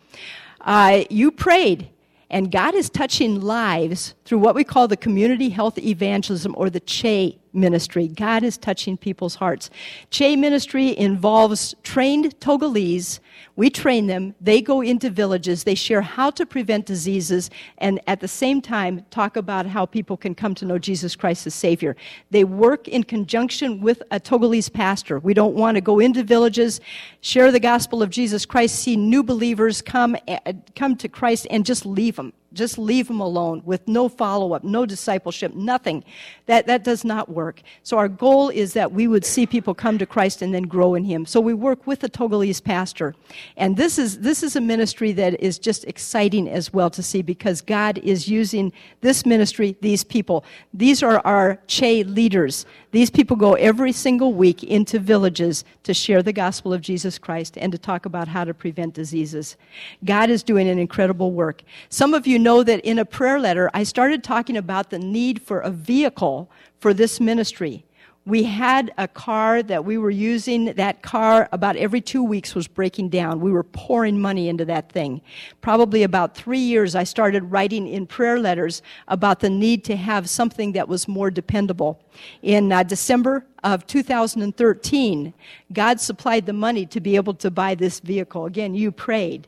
[0.62, 1.90] Uh, you prayed,
[2.30, 6.80] and God is touching lives through what we call the community health evangelism or the
[6.80, 8.08] CHE ministry.
[8.08, 9.70] God is touching people's hearts.
[10.12, 13.20] CHE ministry involves trained Togolese.
[13.56, 14.36] We train them.
[14.40, 15.64] They go into villages.
[15.64, 20.18] They share how to prevent diseases and at the same time talk about how people
[20.18, 21.96] can come to know Jesus Christ as Savior.
[22.32, 25.20] They work in conjunction with a Togolese pastor.
[25.20, 26.80] We don't want to go into villages,
[27.22, 31.66] share the gospel of Jesus Christ, see new believers come, eh, come to Christ and
[31.66, 36.04] just leave them just leave them alone with no follow up, no discipleship, nothing.
[36.48, 37.62] That, that does not work.
[37.84, 40.96] So, our goal is that we would see people come to Christ and then grow
[40.96, 41.26] in Him.
[41.26, 43.16] So, we work with a Togolese pastor.
[43.56, 47.22] And this is, this is a ministry that is just exciting as well to see
[47.22, 50.44] because God is using this ministry, these people.
[50.74, 52.66] These are our CHE leaders.
[52.92, 57.58] These people go every single week into villages to share the gospel of Jesus Christ
[57.58, 59.58] and to talk about how to prevent diseases.
[60.04, 61.62] God is doing an incredible work.
[61.90, 65.42] Some of you know that in a prayer letter, I started talking about the need
[65.42, 66.50] for a vehicle
[66.80, 67.86] for this ministry
[68.30, 70.66] we had a car that we were using.
[70.66, 73.40] That car, about every two weeks, was breaking down.
[73.40, 75.22] We were pouring money into that thing.
[75.62, 80.30] Probably about three years, I started writing in prayer letters about the need to have
[80.30, 82.00] something that was more dependable.
[82.44, 85.34] In uh, December of 2013,
[85.74, 88.46] God supplied the money to be able to buy this vehicle.
[88.46, 89.48] Again, you prayed,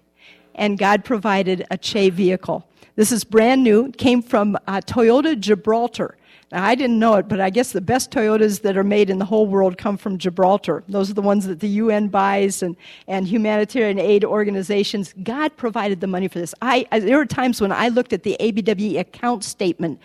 [0.55, 2.65] and God provided a CHE vehicle.
[3.01, 3.85] This is brand new.
[3.85, 6.19] It came from uh, Toyota Gibraltar.
[6.51, 9.17] Now, I didn't know it, but I guess the best Toyotas that are made in
[9.17, 10.83] the whole world come from Gibraltar.
[10.87, 12.75] Those are the ones that the UN buys and,
[13.07, 15.15] and humanitarian aid organizations.
[15.23, 16.53] God provided the money for this.
[16.61, 19.99] I, there were times when I looked at the ABWE account statement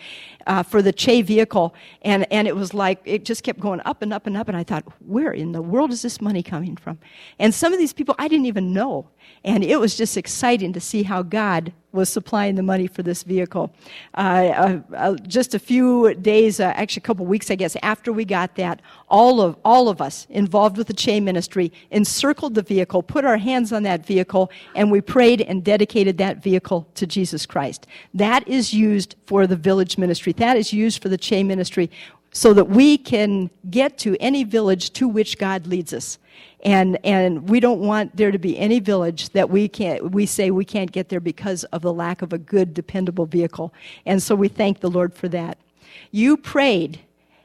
[0.47, 4.01] uh, for the CHE vehicle, and, and it was like, it just kept going up
[4.01, 6.75] and up and up, and I thought, where in the world is this money coming
[6.75, 6.97] from?
[7.37, 9.09] And some of these people I didn't even know.
[9.43, 13.23] And it was just exciting to see how God was supplying the money for this
[13.23, 13.73] vehicle.
[14.13, 18.11] Uh, uh, uh just a few days, uh, actually a couple weeks, I guess, after
[18.11, 22.61] we got that, all of, all of us involved with the CHE ministry encircled the
[22.61, 27.07] vehicle, put our hands on that vehicle, and we prayed and dedicated that vehicle to
[27.07, 27.87] Jesus Christ.
[28.13, 30.33] That is used for the village ministry.
[30.33, 31.89] That is used for the CHE ministry
[32.31, 36.19] so that we can get to any village to which God leads us.
[36.67, 40.51] And, and we don't want there to be any village that we can't, we say
[40.51, 43.73] we can't get there because of the lack of a good, dependable vehicle.
[44.05, 45.57] And so we thank the Lord for that.
[46.11, 46.99] You prayed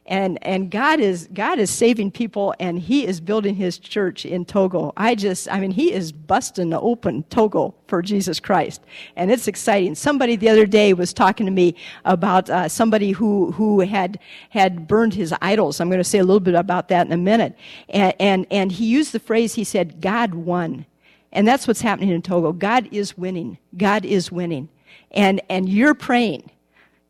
[0.07, 4.45] and and God is God is saving people and he is building his church in
[4.45, 4.93] Togo.
[4.97, 8.83] I just I mean he is busting open Togo for Jesus Christ
[9.15, 9.95] and it's exciting.
[9.95, 14.19] Somebody the other day was talking to me about uh, somebody who who had
[14.51, 15.81] had burned his idols.
[15.81, 17.57] I'm going to say a little bit about that in a minute.
[17.89, 20.85] And and and he used the phrase he said God won.
[21.31, 22.53] And that's what's happening in Togo.
[22.53, 23.57] God is winning.
[23.77, 24.69] God is winning.
[25.13, 26.51] And and you're praying.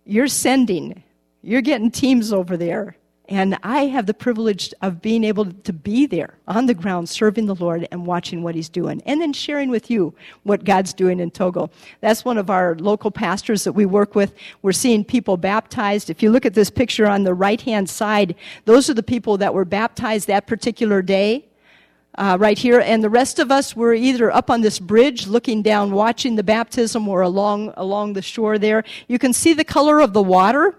[0.05, 1.03] You're sending
[1.43, 2.97] you're getting teams over there.
[3.29, 7.47] And I have the privilege of being able to be there on the ground, serving
[7.47, 11.21] the Lord and watching what He's doing, and then sharing with you what God's doing
[11.21, 11.71] in Togo.
[12.01, 14.35] That's one of our local pastors that we work with.
[14.61, 16.11] We're seeing people baptized.
[16.11, 19.39] If you look at this picture on the right hand side, those are the people
[19.39, 21.47] that were baptized that particular day.
[22.19, 25.63] Uh, right here, and the rest of us were either up on this bridge looking
[25.63, 28.85] down, watching the baptism, or along along the shore there.
[29.09, 30.75] You can see the color of the water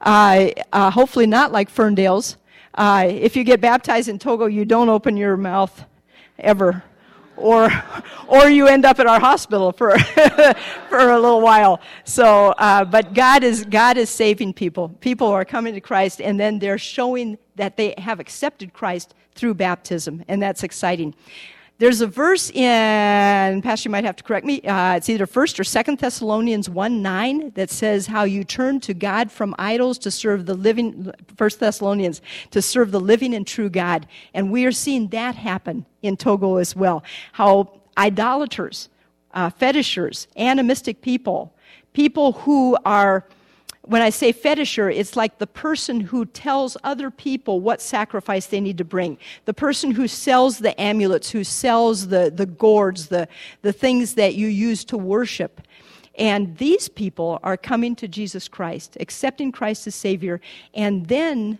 [0.00, 2.36] uh, uh, hopefully not like Ferndale's.
[2.74, 5.84] Uh, if you get baptized in Togo, you don't open your mouth
[6.38, 6.84] ever
[7.36, 7.70] or
[8.28, 9.98] or you end up at our hospital for
[10.88, 11.80] for a little while.
[12.04, 14.88] So, uh, but God is God is saving people.
[15.00, 19.54] People are coming to Christ, and then they're showing that they have accepted Christ through
[19.54, 21.14] baptism, and that's exciting.
[21.78, 25.60] There's a verse in, Pastor, you might have to correct me, uh, it's either 1st
[25.60, 30.10] or 2nd Thessalonians 1 9 that says how you turn to God from idols to
[30.10, 34.06] serve the living, 1st Thessalonians, to serve the living and true God.
[34.32, 37.04] And we are seeing that happen in Togo as well.
[37.32, 38.88] How idolaters,
[39.34, 41.54] uh, fetishers, animistic people,
[41.92, 43.26] people who are
[43.86, 48.60] when I say fetisher, it's like the person who tells other people what sacrifice they
[48.60, 49.16] need to bring.
[49.44, 53.28] The person who sells the amulets, who sells the, the gourds, the,
[53.62, 55.60] the things that you use to worship.
[56.18, 60.40] And these people are coming to Jesus Christ, accepting Christ as Savior,
[60.74, 61.58] and then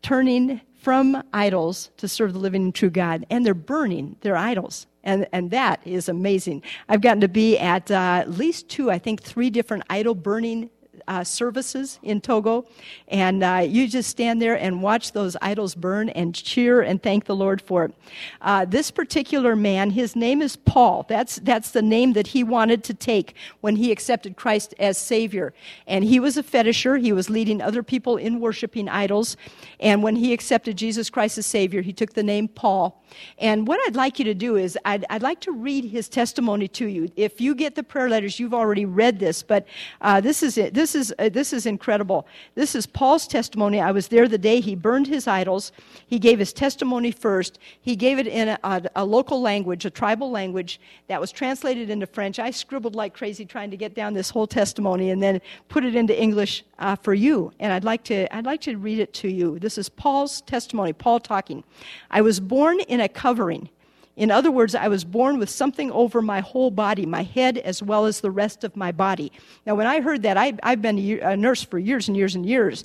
[0.00, 3.26] turning from idols to serve the living and true God.
[3.28, 4.86] And they're burning their idols.
[5.04, 6.62] And, and that is amazing.
[6.88, 10.70] I've gotten to be at uh, at least two, I think three different idol burning
[11.08, 12.66] uh, services in Togo,
[13.08, 17.24] and uh, you just stand there and watch those idols burn and cheer and thank
[17.24, 17.94] the Lord for it.
[18.40, 21.04] Uh, this particular man, his name is Paul.
[21.08, 25.52] That's that's the name that he wanted to take when he accepted Christ as Savior.
[25.86, 27.00] And he was a fetisher.
[27.00, 29.36] He was leading other people in worshiping idols.
[29.80, 33.02] And when he accepted Jesus Christ as Savior, he took the name Paul.
[33.38, 36.68] And what I'd like you to do is I'd, I'd like to read his testimony
[36.68, 37.10] to you.
[37.16, 39.66] If you get the prayer letters, you've already read this, but
[40.00, 40.74] uh, this is it.
[40.74, 42.26] This this is, uh, this is incredible.
[42.54, 43.80] This is Paul's testimony.
[43.80, 45.72] I was there the day he burned his idols.
[46.06, 47.58] He gave his testimony first.
[47.80, 51.88] He gave it in a, a, a local language, a tribal language that was translated
[51.90, 52.38] into French.
[52.38, 55.94] I scribbled like crazy trying to get down this whole testimony and then put it
[55.94, 57.52] into English uh, for you.
[57.58, 59.58] And I'd like, to, I'd like to read it to you.
[59.58, 61.64] This is Paul's testimony, Paul talking.
[62.10, 63.70] I was born in a covering.
[64.16, 67.82] In other words, I was born with something over my whole body, my head as
[67.82, 69.32] well as the rest of my body.
[69.64, 72.44] Now, when I heard that, I, have been a nurse for years and years and
[72.44, 72.84] years.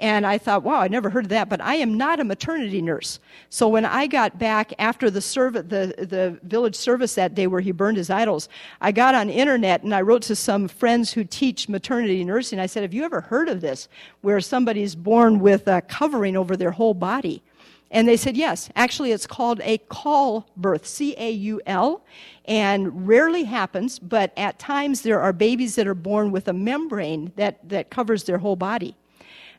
[0.00, 2.80] And I thought, wow, I never heard of that, but I am not a maternity
[2.80, 3.18] nurse.
[3.50, 7.60] So when I got back after the, service, the, the village service that day where
[7.60, 8.48] he burned his idols,
[8.80, 12.60] I got on internet and I wrote to some friends who teach maternity nursing.
[12.60, 13.88] I said, have you ever heard of this,
[14.20, 17.42] where somebody's born with a covering over their whole body?
[17.90, 22.02] And they said, yes, actually, it's called a caul birth, C A U L,
[22.44, 27.32] and rarely happens, but at times there are babies that are born with a membrane
[27.36, 28.94] that, that covers their whole body.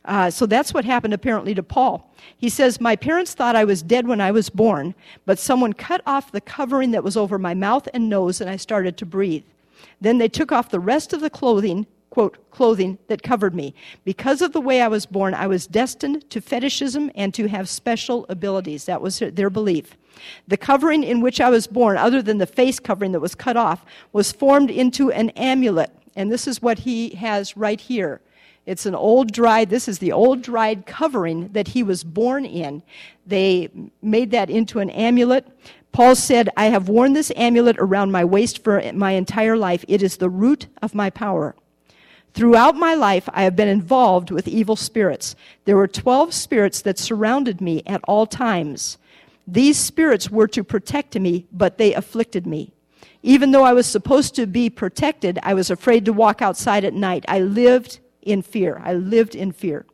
[0.06, 2.14] Uh, so that's what happened apparently to Paul.
[2.38, 6.02] He says, My parents thought I was dead when I was born, but someone cut
[6.06, 9.44] off the covering that was over my mouth and nose, and I started to breathe.
[10.00, 13.74] Then they took off the rest of the clothing quote, clothing that covered me.
[14.04, 17.70] Because of the way I was born, I was destined to fetishism and to have
[17.70, 18.86] special abilities.
[18.86, 19.96] That was their belief.
[20.48, 23.58] The covering in which I was born, other than the face covering that was cut
[23.58, 25.92] off, was formed into an amulet.
[26.16, 28.22] And this is what he has right here.
[28.66, 32.84] It's an old dried, this is the old dried covering that he was born in.
[33.26, 33.70] They
[34.02, 35.48] made that into an amulet.
[35.92, 39.84] Paul said, I have worn this amulet around my waist for my entire life.
[39.88, 41.56] It is the root of my power.
[42.34, 45.36] Throughout my life, I have been involved with evil spirits.
[45.66, 48.98] There were 12 spirits that surrounded me at all times.
[49.48, 52.72] These spirits were to protect me, but they afflicted me.
[53.24, 56.94] Even though I was supposed to be protected, I was afraid to walk outside at
[56.94, 57.26] night.
[57.28, 58.82] I lived in fear.
[58.84, 59.86] I lived in fear.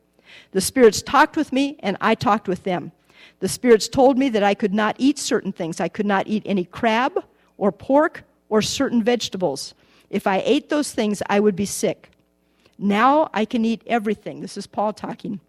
[0.52, 2.92] The spirits talked with me, and I talked with them.
[3.40, 5.80] The spirits told me that I could not eat certain things.
[5.80, 7.24] I could not eat any crab
[7.58, 9.74] or pork or certain vegetables.
[10.10, 12.10] If I ate those things, I would be sick.
[12.78, 14.40] Now I can eat everything.
[14.40, 15.40] This is Paul talking.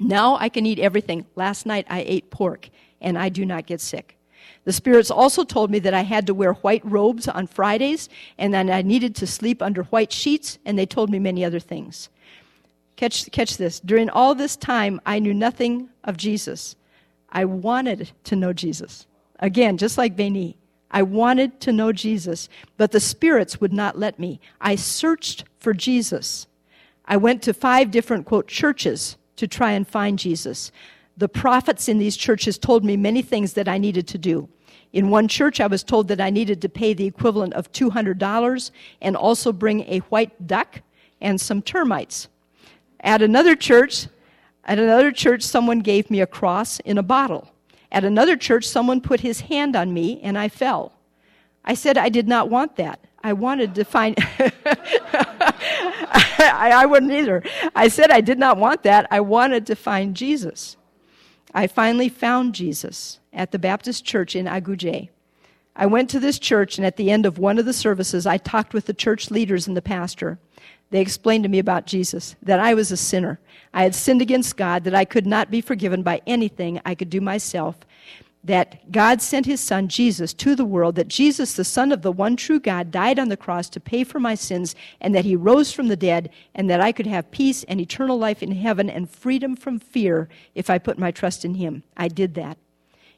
[0.00, 1.26] Now I can eat everything.
[1.36, 2.68] Last night I ate pork,
[3.00, 4.16] and I do not get sick.
[4.64, 8.54] The spirits also told me that I had to wear white robes on Fridays, and
[8.54, 12.08] that I needed to sleep under white sheets, and they told me many other things.
[12.96, 13.80] Catch, catch this.
[13.80, 16.76] During all this time, I knew nothing of Jesus.
[17.30, 19.06] I wanted to know Jesus.
[19.40, 20.56] Again, just like Beni.
[20.90, 24.40] I wanted to know Jesus, but the spirits would not let me.
[24.60, 26.46] I searched for Jesus.
[27.12, 30.72] I went to five different, quote, churches to try and find Jesus.
[31.18, 34.48] The prophets in these churches told me many things that I needed to do.
[34.94, 38.70] In one church, I was told that I needed to pay the equivalent of $200
[39.02, 40.80] and also bring a white duck
[41.20, 42.28] and some termites.
[43.00, 44.06] At another church,
[44.64, 47.52] at another church, someone gave me a cross in a bottle.
[47.90, 50.94] At another church, someone put his hand on me and I fell.
[51.62, 53.00] I said I did not want that.
[53.24, 54.16] I wanted to find.
[56.44, 57.42] I, I wouldn't either.
[57.74, 59.06] I said I did not want that.
[59.10, 60.76] I wanted to find Jesus.
[61.54, 65.08] I finally found Jesus at the Baptist church in Aguje.
[65.74, 68.36] I went to this church, and at the end of one of the services, I
[68.36, 70.38] talked with the church leaders and the pastor.
[70.90, 73.40] They explained to me about Jesus, that I was a sinner.
[73.72, 77.08] I had sinned against God, that I could not be forgiven by anything I could
[77.08, 77.78] do myself,
[78.44, 82.10] that God sent his son Jesus to the world, that Jesus, the Son of the
[82.10, 85.36] one true God, died on the cross to pay for my sins, and that he
[85.36, 88.90] rose from the dead, and that I could have peace and eternal life in heaven
[88.90, 91.84] and freedom from fear if I put my trust in him.
[91.96, 92.58] I did that.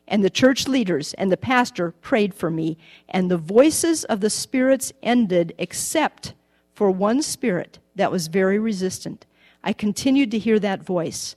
[0.06, 2.76] And the church leaders and the pastor prayed for me,
[3.08, 6.34] and the voices of the spirits ended except
[6.74, 9.24] for one spirit that was very resistant.
[9.62, 11.36] I continued to hear that voice.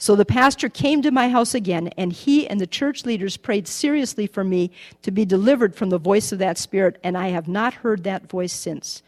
[0.00, 3.66] So the pastor came to my house again, and he and the church leaders prayed
[3.66, 4.70] seriously for me
[5.02, 8.30] to be delivered from the voice of that spirit, and I have not heard that
[8.30, 9.02] voice since.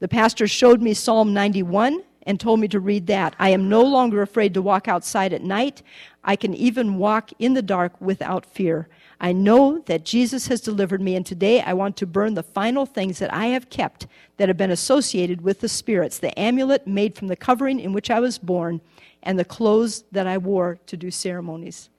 [0.00, 3.36] The pastor showed me Psalm 91 and told me to read that.
[3.38, 5.82] I am no longer afraid to walk outside at night.
[6.24, 8.88] I can even walk in the dark without fear.
[9.20, 12.84] I know that Jesus has delivered me, and today I want to burn the final
[12.84, 14.06] things that I have kept
[14.38, 18.10] that have been associated with the spirits the amulet made from the covering in which
[18.10, 18.80] I was born,
[19.26, 21.90] and the clothes that I wore to do ceremonies.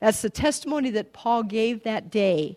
[0.00, 2.56] That's the testimony that Paul gave that day.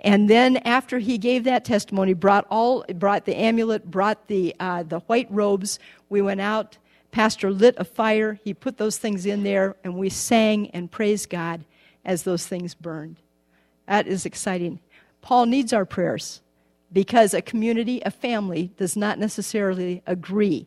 [0.00, 4.82] And then after he gave that testimony, brought all brought the amulet, brought the uh,
[4.82, 5.78] the white robes.
[6.10, 6.76] We went out.
[7.12, 8.38] Pastor lit a fire.
[8.44, 11.64] He put those things in there, and we sang and praised God
[12.04, 13.16] as those things burned.
[13.86, 14.80] That is exciting.
[15.22, 16.42] Paul needs our prayers
[16.92, 20.66] because a community, a family, does not necessarily agree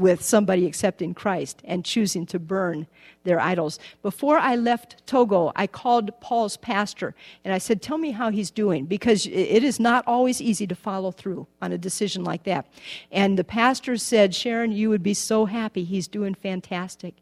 [0.00, 2.86] with somebody accepting Christ and choosing to burn
[3.24, 3.78] their idols.
[4.02, 8.50] Before I left Togo, I called Paul's pastor and I said, Tell me how he's
[8.50, 12.66] doing, because it is not always easy to follow through on a decision like that.
[13.12, 15.84] And the pastor said, Sharon, you would be so happy.
[15.84, 17.14] He's doing fantastic.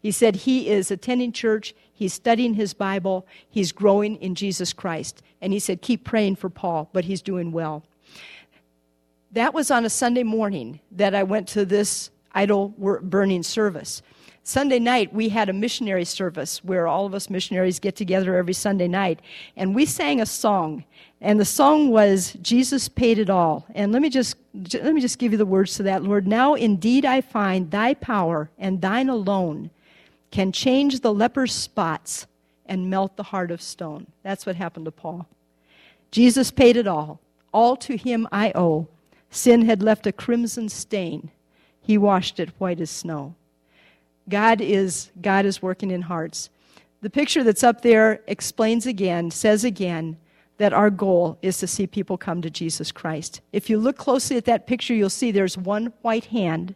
[0.00, 5.22] He said he is attending church, he's studying his Bible, he's growing in Jesus Christ.
[5.40, 7.84] And he said, Keep praying for Paul, but he's doing well.
[9.30, 14.02] That was on a Sunday morning that I went to this idol burning service.
[14.46, 18.52] Sunday night, we had a missionary service where all of us missionaries get together every
[18.52, 19.20] Sunday night,
[19.56, 20.84] and we sang a song.
[21.22, 23.64] And the song was Jesus paid it all.
[23.74, 24.36] And let me just
[24.74, 26.26] let me just give you the words to that, Lord.
[26.26, 29.70] Now indeed I find thy power and thine alone
[30.30, 32.26] can change the leper's spots
[32.66, 34.06] and melt the heart of stone.
[34.22, 35.26] That's what happened to Paul.
[36.10, 37.20] Jesus paid it all.
[37.52, 38.88] All to him I owe.
[39.30, 41.30] Sin had left a crimson stain.
[41.84, 43.34] He washed it white as snow.
[44.28, 46.48] God is, God is working in hearts.
[47.02, 50.16] The picture that's up there explains again, says again,
[50.56, 53.42] that our goal is to see people come to Jesus Christ.
[53.52, 56.74] If you look closely at that picture, you'll see there's one white hand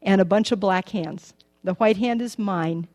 [0.00, 1.34] and a bunch of black hands.
[1.62, 2.86] The white hand is mine,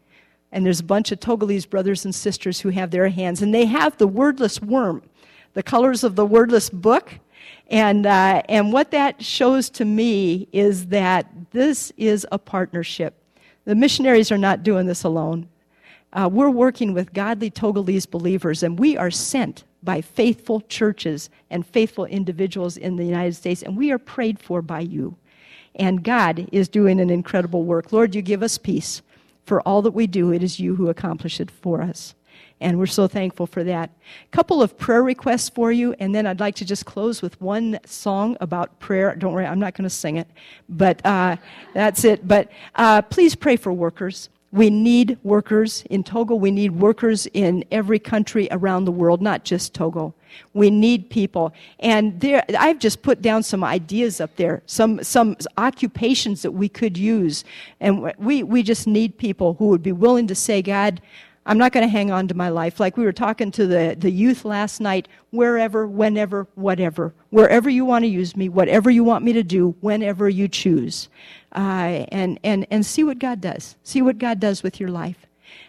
[0.51, 3.65] and there's a bunch of Togolese brothers and sisters who have their hands, and they
[3.65, 5.03] have the wordless worm,
[5.53, 7.19] the colors of the wordless book,
[7.69, 13.15] and, uh, and what that shows to me is that this is a partnership.
[13.63, 15.47] The missionaries are not doing this alone.
[16.11, 21.65] Uh, we're working with godly Togolese believers, and we are sent by faithful churches and
[21.65, 25.15] faithful individuals in the United States, and we are prayed for by you.
[25.75, 27.93] And God is doing an incredible work.
[27.93, 29.01] Lord, you give us peace.
[29.45, 32.13] For all that we do, it is you who accomplish it for us
[32.61, 33.89] and we're so thankful for that.
[34.23, 37.39] A couple of prayer requests for you, and then I'd like to just close with
[37.41, 39.15] one song about prayer.
[39.15, 40.27] Don't worry, I'm not going to sing it,
[40.69, 41.35] but uh,
[41.73, 42.27] that's it.
[42.27, 44.29] But uh, please pray for workers.
[44.53, 46.35] We need workers in Togo.
[46.35, 50.13] We need workers in every country around the world, not just Togo.
[50.53, 51.53] We need people.
[51.79, 56.67] And there, I've just put down some ideas up there, some, some occupations that we
[56.67, 57.45] could use.
[57.79, 61.01] And we, we just need people who would be willing to say, God,
[61.45, 62.79] I'm not going to hang on to my life.
[62.79, 67.13] Like we were talking to the, the youth last night, wherever, whenever, whatever.
[67.31, 71.09] Wherever you want to use me, whatever you want me to do, whenever you choose.
[71.53, 73.75] Uh, and, and, and see what God does.
[73.83, 75.25] See what God does with your life.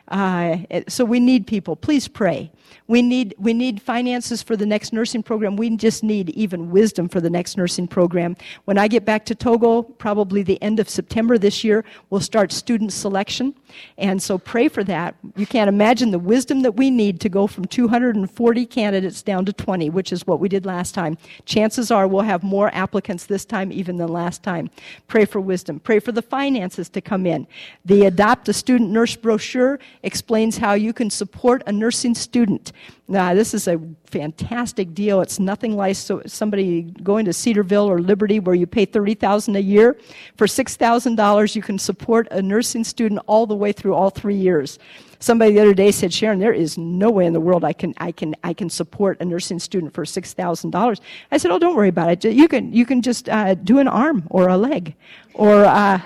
[0.09, 0.59] Uh,
[0.89, 1.75] so we need people.
[1.75, 2.53] Please pray.
[2.87, 5.57] We need, we need finances for the next nursing program.
[5.57, 8.37] We just need even wisdom for the next nursing program.
[8.65, 12.53] When I get back to Togo, probably the end of September this year, we'll start
[12.53, 13.55] student selection.
[13.99, 15.15] And so pray for that.
[15.37, 19.53] You can't imagine the wisdom that we need to go from 240 candidates down to
[19.53, 21.19] 20, which is what we did last time.
[21.47, 24.71] Chances are we'll have more applicants this time even than last time.
[25.09, 25.81] Pray for wisdom.
[25.81, 27.47] Pray for the finances to come in.
[27.85, 32.62] The Adopt a Student Nurse brochure explains how you can support a nursing student.
[33.09, 35.21] Now, this is a fantastic deal.
[35.21, 39.61] It's nothing like so, somebody going to Cedarville or Liberty where you pay 30,000 a
[39.61, 39.99] year.
[40.37, 44.79] For $6,000, you can support a nursing student all the way through all three years.
[45.19, 47.95] Somebody the other day said, Sharon, there is no way in the world I can,
[47.99, 51.01] I can, I can support a nursing student for $6,000.
[51.31, 52.33] I said, oh, don't worry about it.
[52.33, 54.95] You can, you can just uh, do an arm or a leg
[55.35, 56.01] or, uh,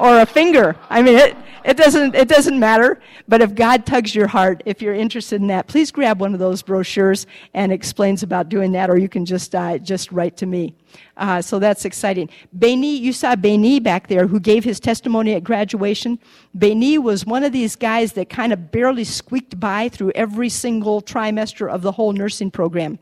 [0.00, 0.76] or a finger.
[0.88, 3.00] I mean, it, it doesn't, it doesn't matter.
[3.28, 6.40] But if God tugs your heart, if you're interested in that, please grab one of
[6.40, 10.46] those brochures and explains about doing that, or you can just, uh, just write to
[10.46, 10.74] me.
[11.16, 12.28] Uh, so that's exciting.
[12.52, 16.18] Beni, you saw Beni back there who gave his testimony at graduation.
[16.54, 21.02] Beni was one of these guys that kind of barely squeaked by through every single
[21.02, 22.98] trimester of the whole nursing program.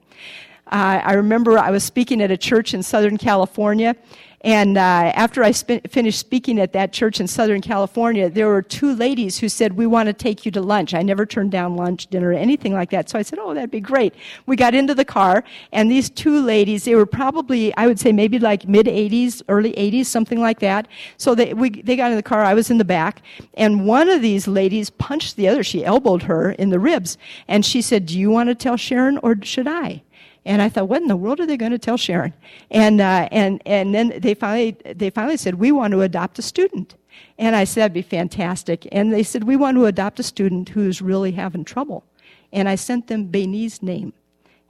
[0.71, 3.97] Uh, I remember I was speaking at a church in Southern California,
[4.43, 8.95] and uh, after I finished speaking at that church in Southern California, there were two
[8.95, 10.95] ladies who said, We want to take you to lunch.
[10.95, 13.11] I never turned down lunch, dinner, anything like that.
[13.11, 14.15] So I said, Oh, that'd be great.
[14.47, 18.13] We got into the car, and these two ladies, they were probably, I would say,
[18.13, 20.87] maybe like mid 80s, early 80s, something like that.
[21.17, 23.23] So they, we, they got in the car, I was in the back,
[23.55, 25.65] and one of these ladies punched the other.
[25.65, 27.19] She elbowed her in the ribs,
[27.49, 30.03] and she said, Do you want to tell Sharon, or should I?
[30.49, 32.33] And I thought, what in the world are they going to tell Sharon?
[32.71, 36.43] And, uh, and, and then they finally, they finally said, we want to adopt a
[36.43, 36.95] student.
[37.39, 38.89] And I said, that'd be fantastic.
[38.91, 42.03] And they said, we want to adopt a student who's really having trouble.
[42.51, 44.15] And I sent them Beni's name.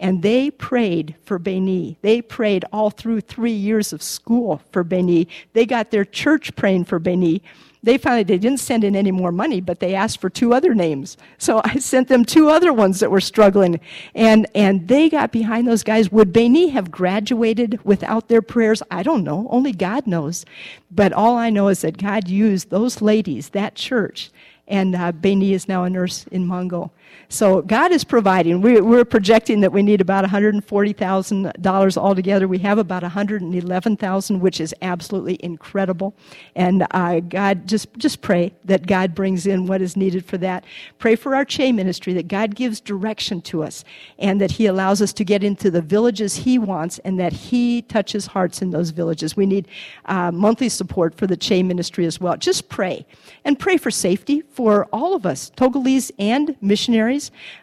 [0.00, 1.96] And they prayed for Beni.
[2.02, 5.28] They prayed all through three years of school for Beni.
[5.52, 7.40] They got their church praying for Beni
[7.82, 10.74] they finally they didn't send in any more money, but they asked for two other
[10.74, 11.16] names.
[11.38, 13.80] So I sent them two other ones that were struggling,
[14.14, 16.10] and and they got behind those guys.
[16.10, 18.82] Would Beni have graduated without their prayers?
[18.90, 19.46] I don't know.
[19.50, 20.44] Only God knows.
[20.90, 24.30] But all I know is that God used those ladies, that church,
[24.66, 26.90] and uh, is now a nurse in Mango.
[27.30, 28.62] So God is providing.
[28.62, 32.48] We, are projecting that we need about $140,000 altogether.
[32.48, 36.14] We have about 111,000, which is absolutely incredible.
[36.56, 40.64] And uh, God, just just pray that God brings in what is needed for that.
[40.98, 43.84] Pray for our Che ministry that God gives direction to us,
[44.18, 47.82] and that He allows us to get into the villages He wants, and that He
[47.82, 49.36] touches hearts in those villages.
[49.36, 49.68] We need
[50.06, 52.38] uh, monthly support for the Che ministry as well.
[52.38, 53.06] Just pray
[53.44, 56.97] and pray for safety for all of us, Togolese and missionaries.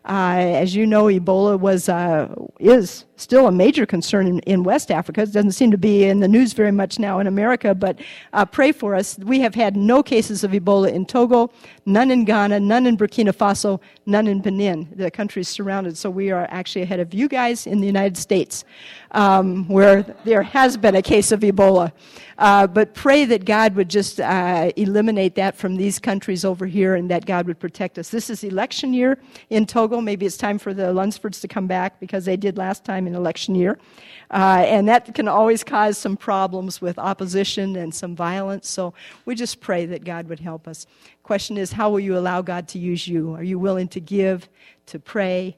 [0.05, 4.91] Uh, as you know, Ebola was uh, is still a major concern in, in, West
[4.91, 5.21] Africa.
[5.21, 7.99] It doesn't seem to be in the news very much now in America, but
[8.33, 9.17] uh, pray for us.
[9.19, 11.51] We have had no cases of Ebola in Togo,
[11.85, 14.87] none in Ghana, none in Burkina Faso, none in Benin.
[14.95, 18.17] The country is surrounded, so we are actually ahead of you guys in the United
[18.17, 18.65] States,
[19.11, 21.91] um, where there has been a case of Ebola.
[22.37, 26.95] Uh, but pray that God would just uh, eliminate that from these countries over here
[26.95, 28.09] and that God would protect us.
[28.09, 29.17] This is election year
[29.49, 30.01] in Togo.
[30.01, 33.15] Maybe it's time for the Lunsfords to come back because they did last time in
[33.15, 33.77] election year.
[34.31, 38.67] Uh, and that can always cause some problems with opposition and some violence.
[38.67, 38.93] So
[39.25, 40.87] we just pray that God would help us.
[41.23, 43.33] Question is, how will you allow God to use you?
[43.35, 44.49] Are you willing to give,
[44.87, 45.57] to pray,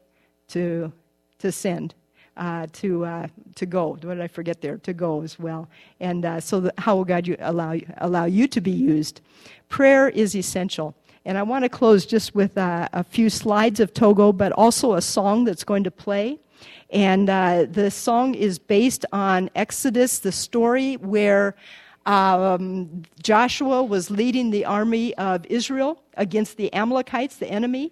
[0.49, 0.91] to,
[1.39, 1.93] to send?
[2.37, 3.89] uh, to, uh, to go.
[3.89, 4.77] What did I forget there?
[4.77, 5.67] To go as well.
[5.99, 9.21] And uh, so, how will God you allow, allow you to be used?
[9.69, 10.95] Prayer is essential.
[11.25, 14.93] And I want to close just with uh, a few slides of Togo, but also
[14.93, 16.39] a song that's going to play.
[16.89, 21.55] And uh, the song is based on Exodus, the story where
[22.05, 27.91] um, Joshua was leading the army of Israel against the Amalekites, the enemy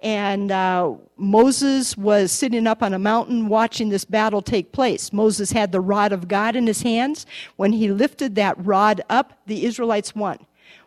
[0.00, 5.12] and uh, Moses was sitting up on a mountain watching this battle take place.
[5.12, 7.26] Moses had the rod of God in his hands.
[7.56, 10.38] When he lifted that rod up, the Israelites won.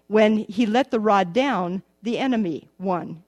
[0.08, 3.24] When he let the rod down, the enemy won.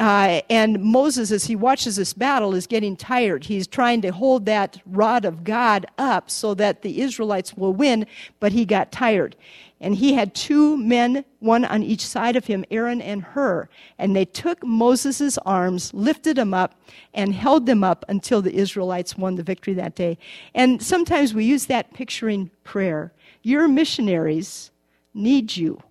[0.00, 3.44] Uh, and Moses, as he watches this battle, is getting tired.
[3.44, 8.06] He's trying to hold that rod of God up so that the Israelites will win,
[8.40, 9.36] but he got tired.
[9.78, 13.68] And he had two men, one on each side of him, Aaron and Hur.
[13.98, 16.80] And they took Moses' arms, lifted him up,
[17.12, 20.16] and held them up until the Israelites won the victory that day.
[20.54, 23.12] And sometimes we use that picturing prayer.
[23.42, 24.70] Your missionaries
[25.12, 25.82] need you.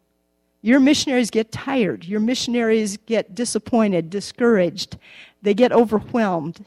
[0.62, 2.06] Your missionaries get tired.
[2.06, 4.98] Your missionaries get disappointed, discouraged.
[5.42, 6.66] They get overwhelmed.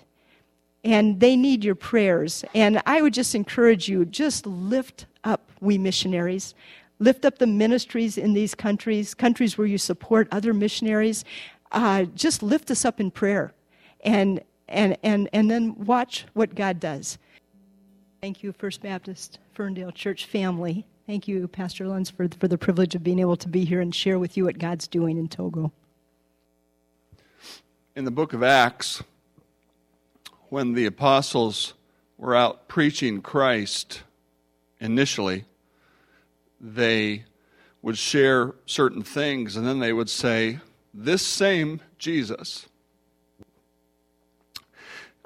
[0.85, 2.45] And they need your prayers.
[2.55, 6.55] And I would just encourage you just lift up, we missionaries.
[6.99, 11.25] Lift up the ministries in these countries, countries where you support other missionaries.
[11.71, 13.53] Uh, just lift us up in prayer
[14.03, 17.19] and, and, and, and then watch what God does.
[18.21, 20.87] Thank you, First Baptist Ferndale Church family.
[21.07, 23.93] Thank you, Pastor Luns, for, for the privilege of being able to be here and
[23.93, 25.73] share with you what God's doing in Togo.
[27.95, 29.03] in the book of Acts,
[30.49, 31.75] when the apostles
[32.17, 34.03] were out preaching Christ
[34.81, 35.45] initially,
[36.61, 37.25] they
[37.83, 40.61] would share certain things and then they would say,
[40.95, 42.67] This same Jesus.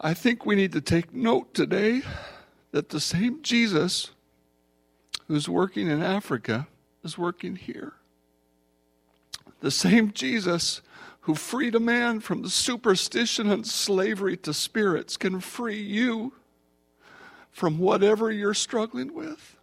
[0.01, 2.03] I think we need to take note today
[2.71, 4.11] that the same Jesus
[5.29, 6.69] who's working in Africa
[7.03, 7.95] is working here.
[9.61, 10.83] The same Jesus
[11.23, 16.33] who freed a man from the superstition and slavery to spirits can free you
[17.51, 19.57] from whatever you're struggling with.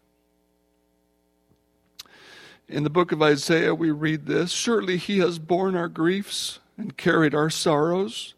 [2.67, 6.97] In the book of Isaiah, we read this Surely he has borne our griefs and
[6.97, 8.33] carried our sorrows.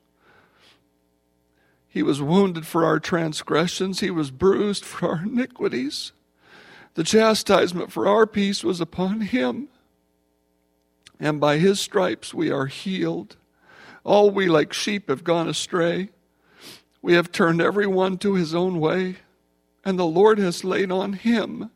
[1.87, 6.11] He was wounded for our transgressions, he was bruised for our iniquities.
[6.95, 9.67] The chastisement for our peace was upon him,
[11.19, 13.35] and by his stripes we are healed.
[14.03, 16.09] All we like sheep have gone astray.
[17.01, 19.17] We have turned every one to his own way,
[19.83, 21.69] and the Lord has laid on him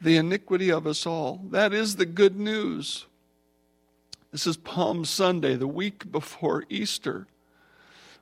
[0.00, 1.40] the iniquity of us all.
[1.50, 3.06] That is the good news.
[4.32, 7.28] This is Palm Sunday, the week before Easter.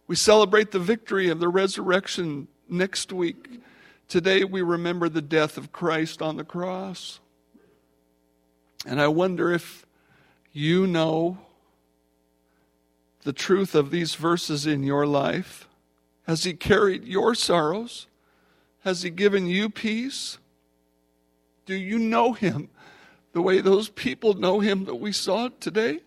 [0.06, 3.60] We celebrate the victory of the resurrection next week.
[4.10, 7.20] Today we remember the death of Christ on the cross.
[8.84, 9.86] And I wonder if
[10.52, 11.38] you know
[13.22, 15.68] the truth of these verses in your life.
[16.26, 18.08] Has He carried your sorrows?
[18.80, 20.38] Has He given you peace?
[21.64, 22.68] Do you know Him
[23.32, 26.00] the way those people know Him that we saw today?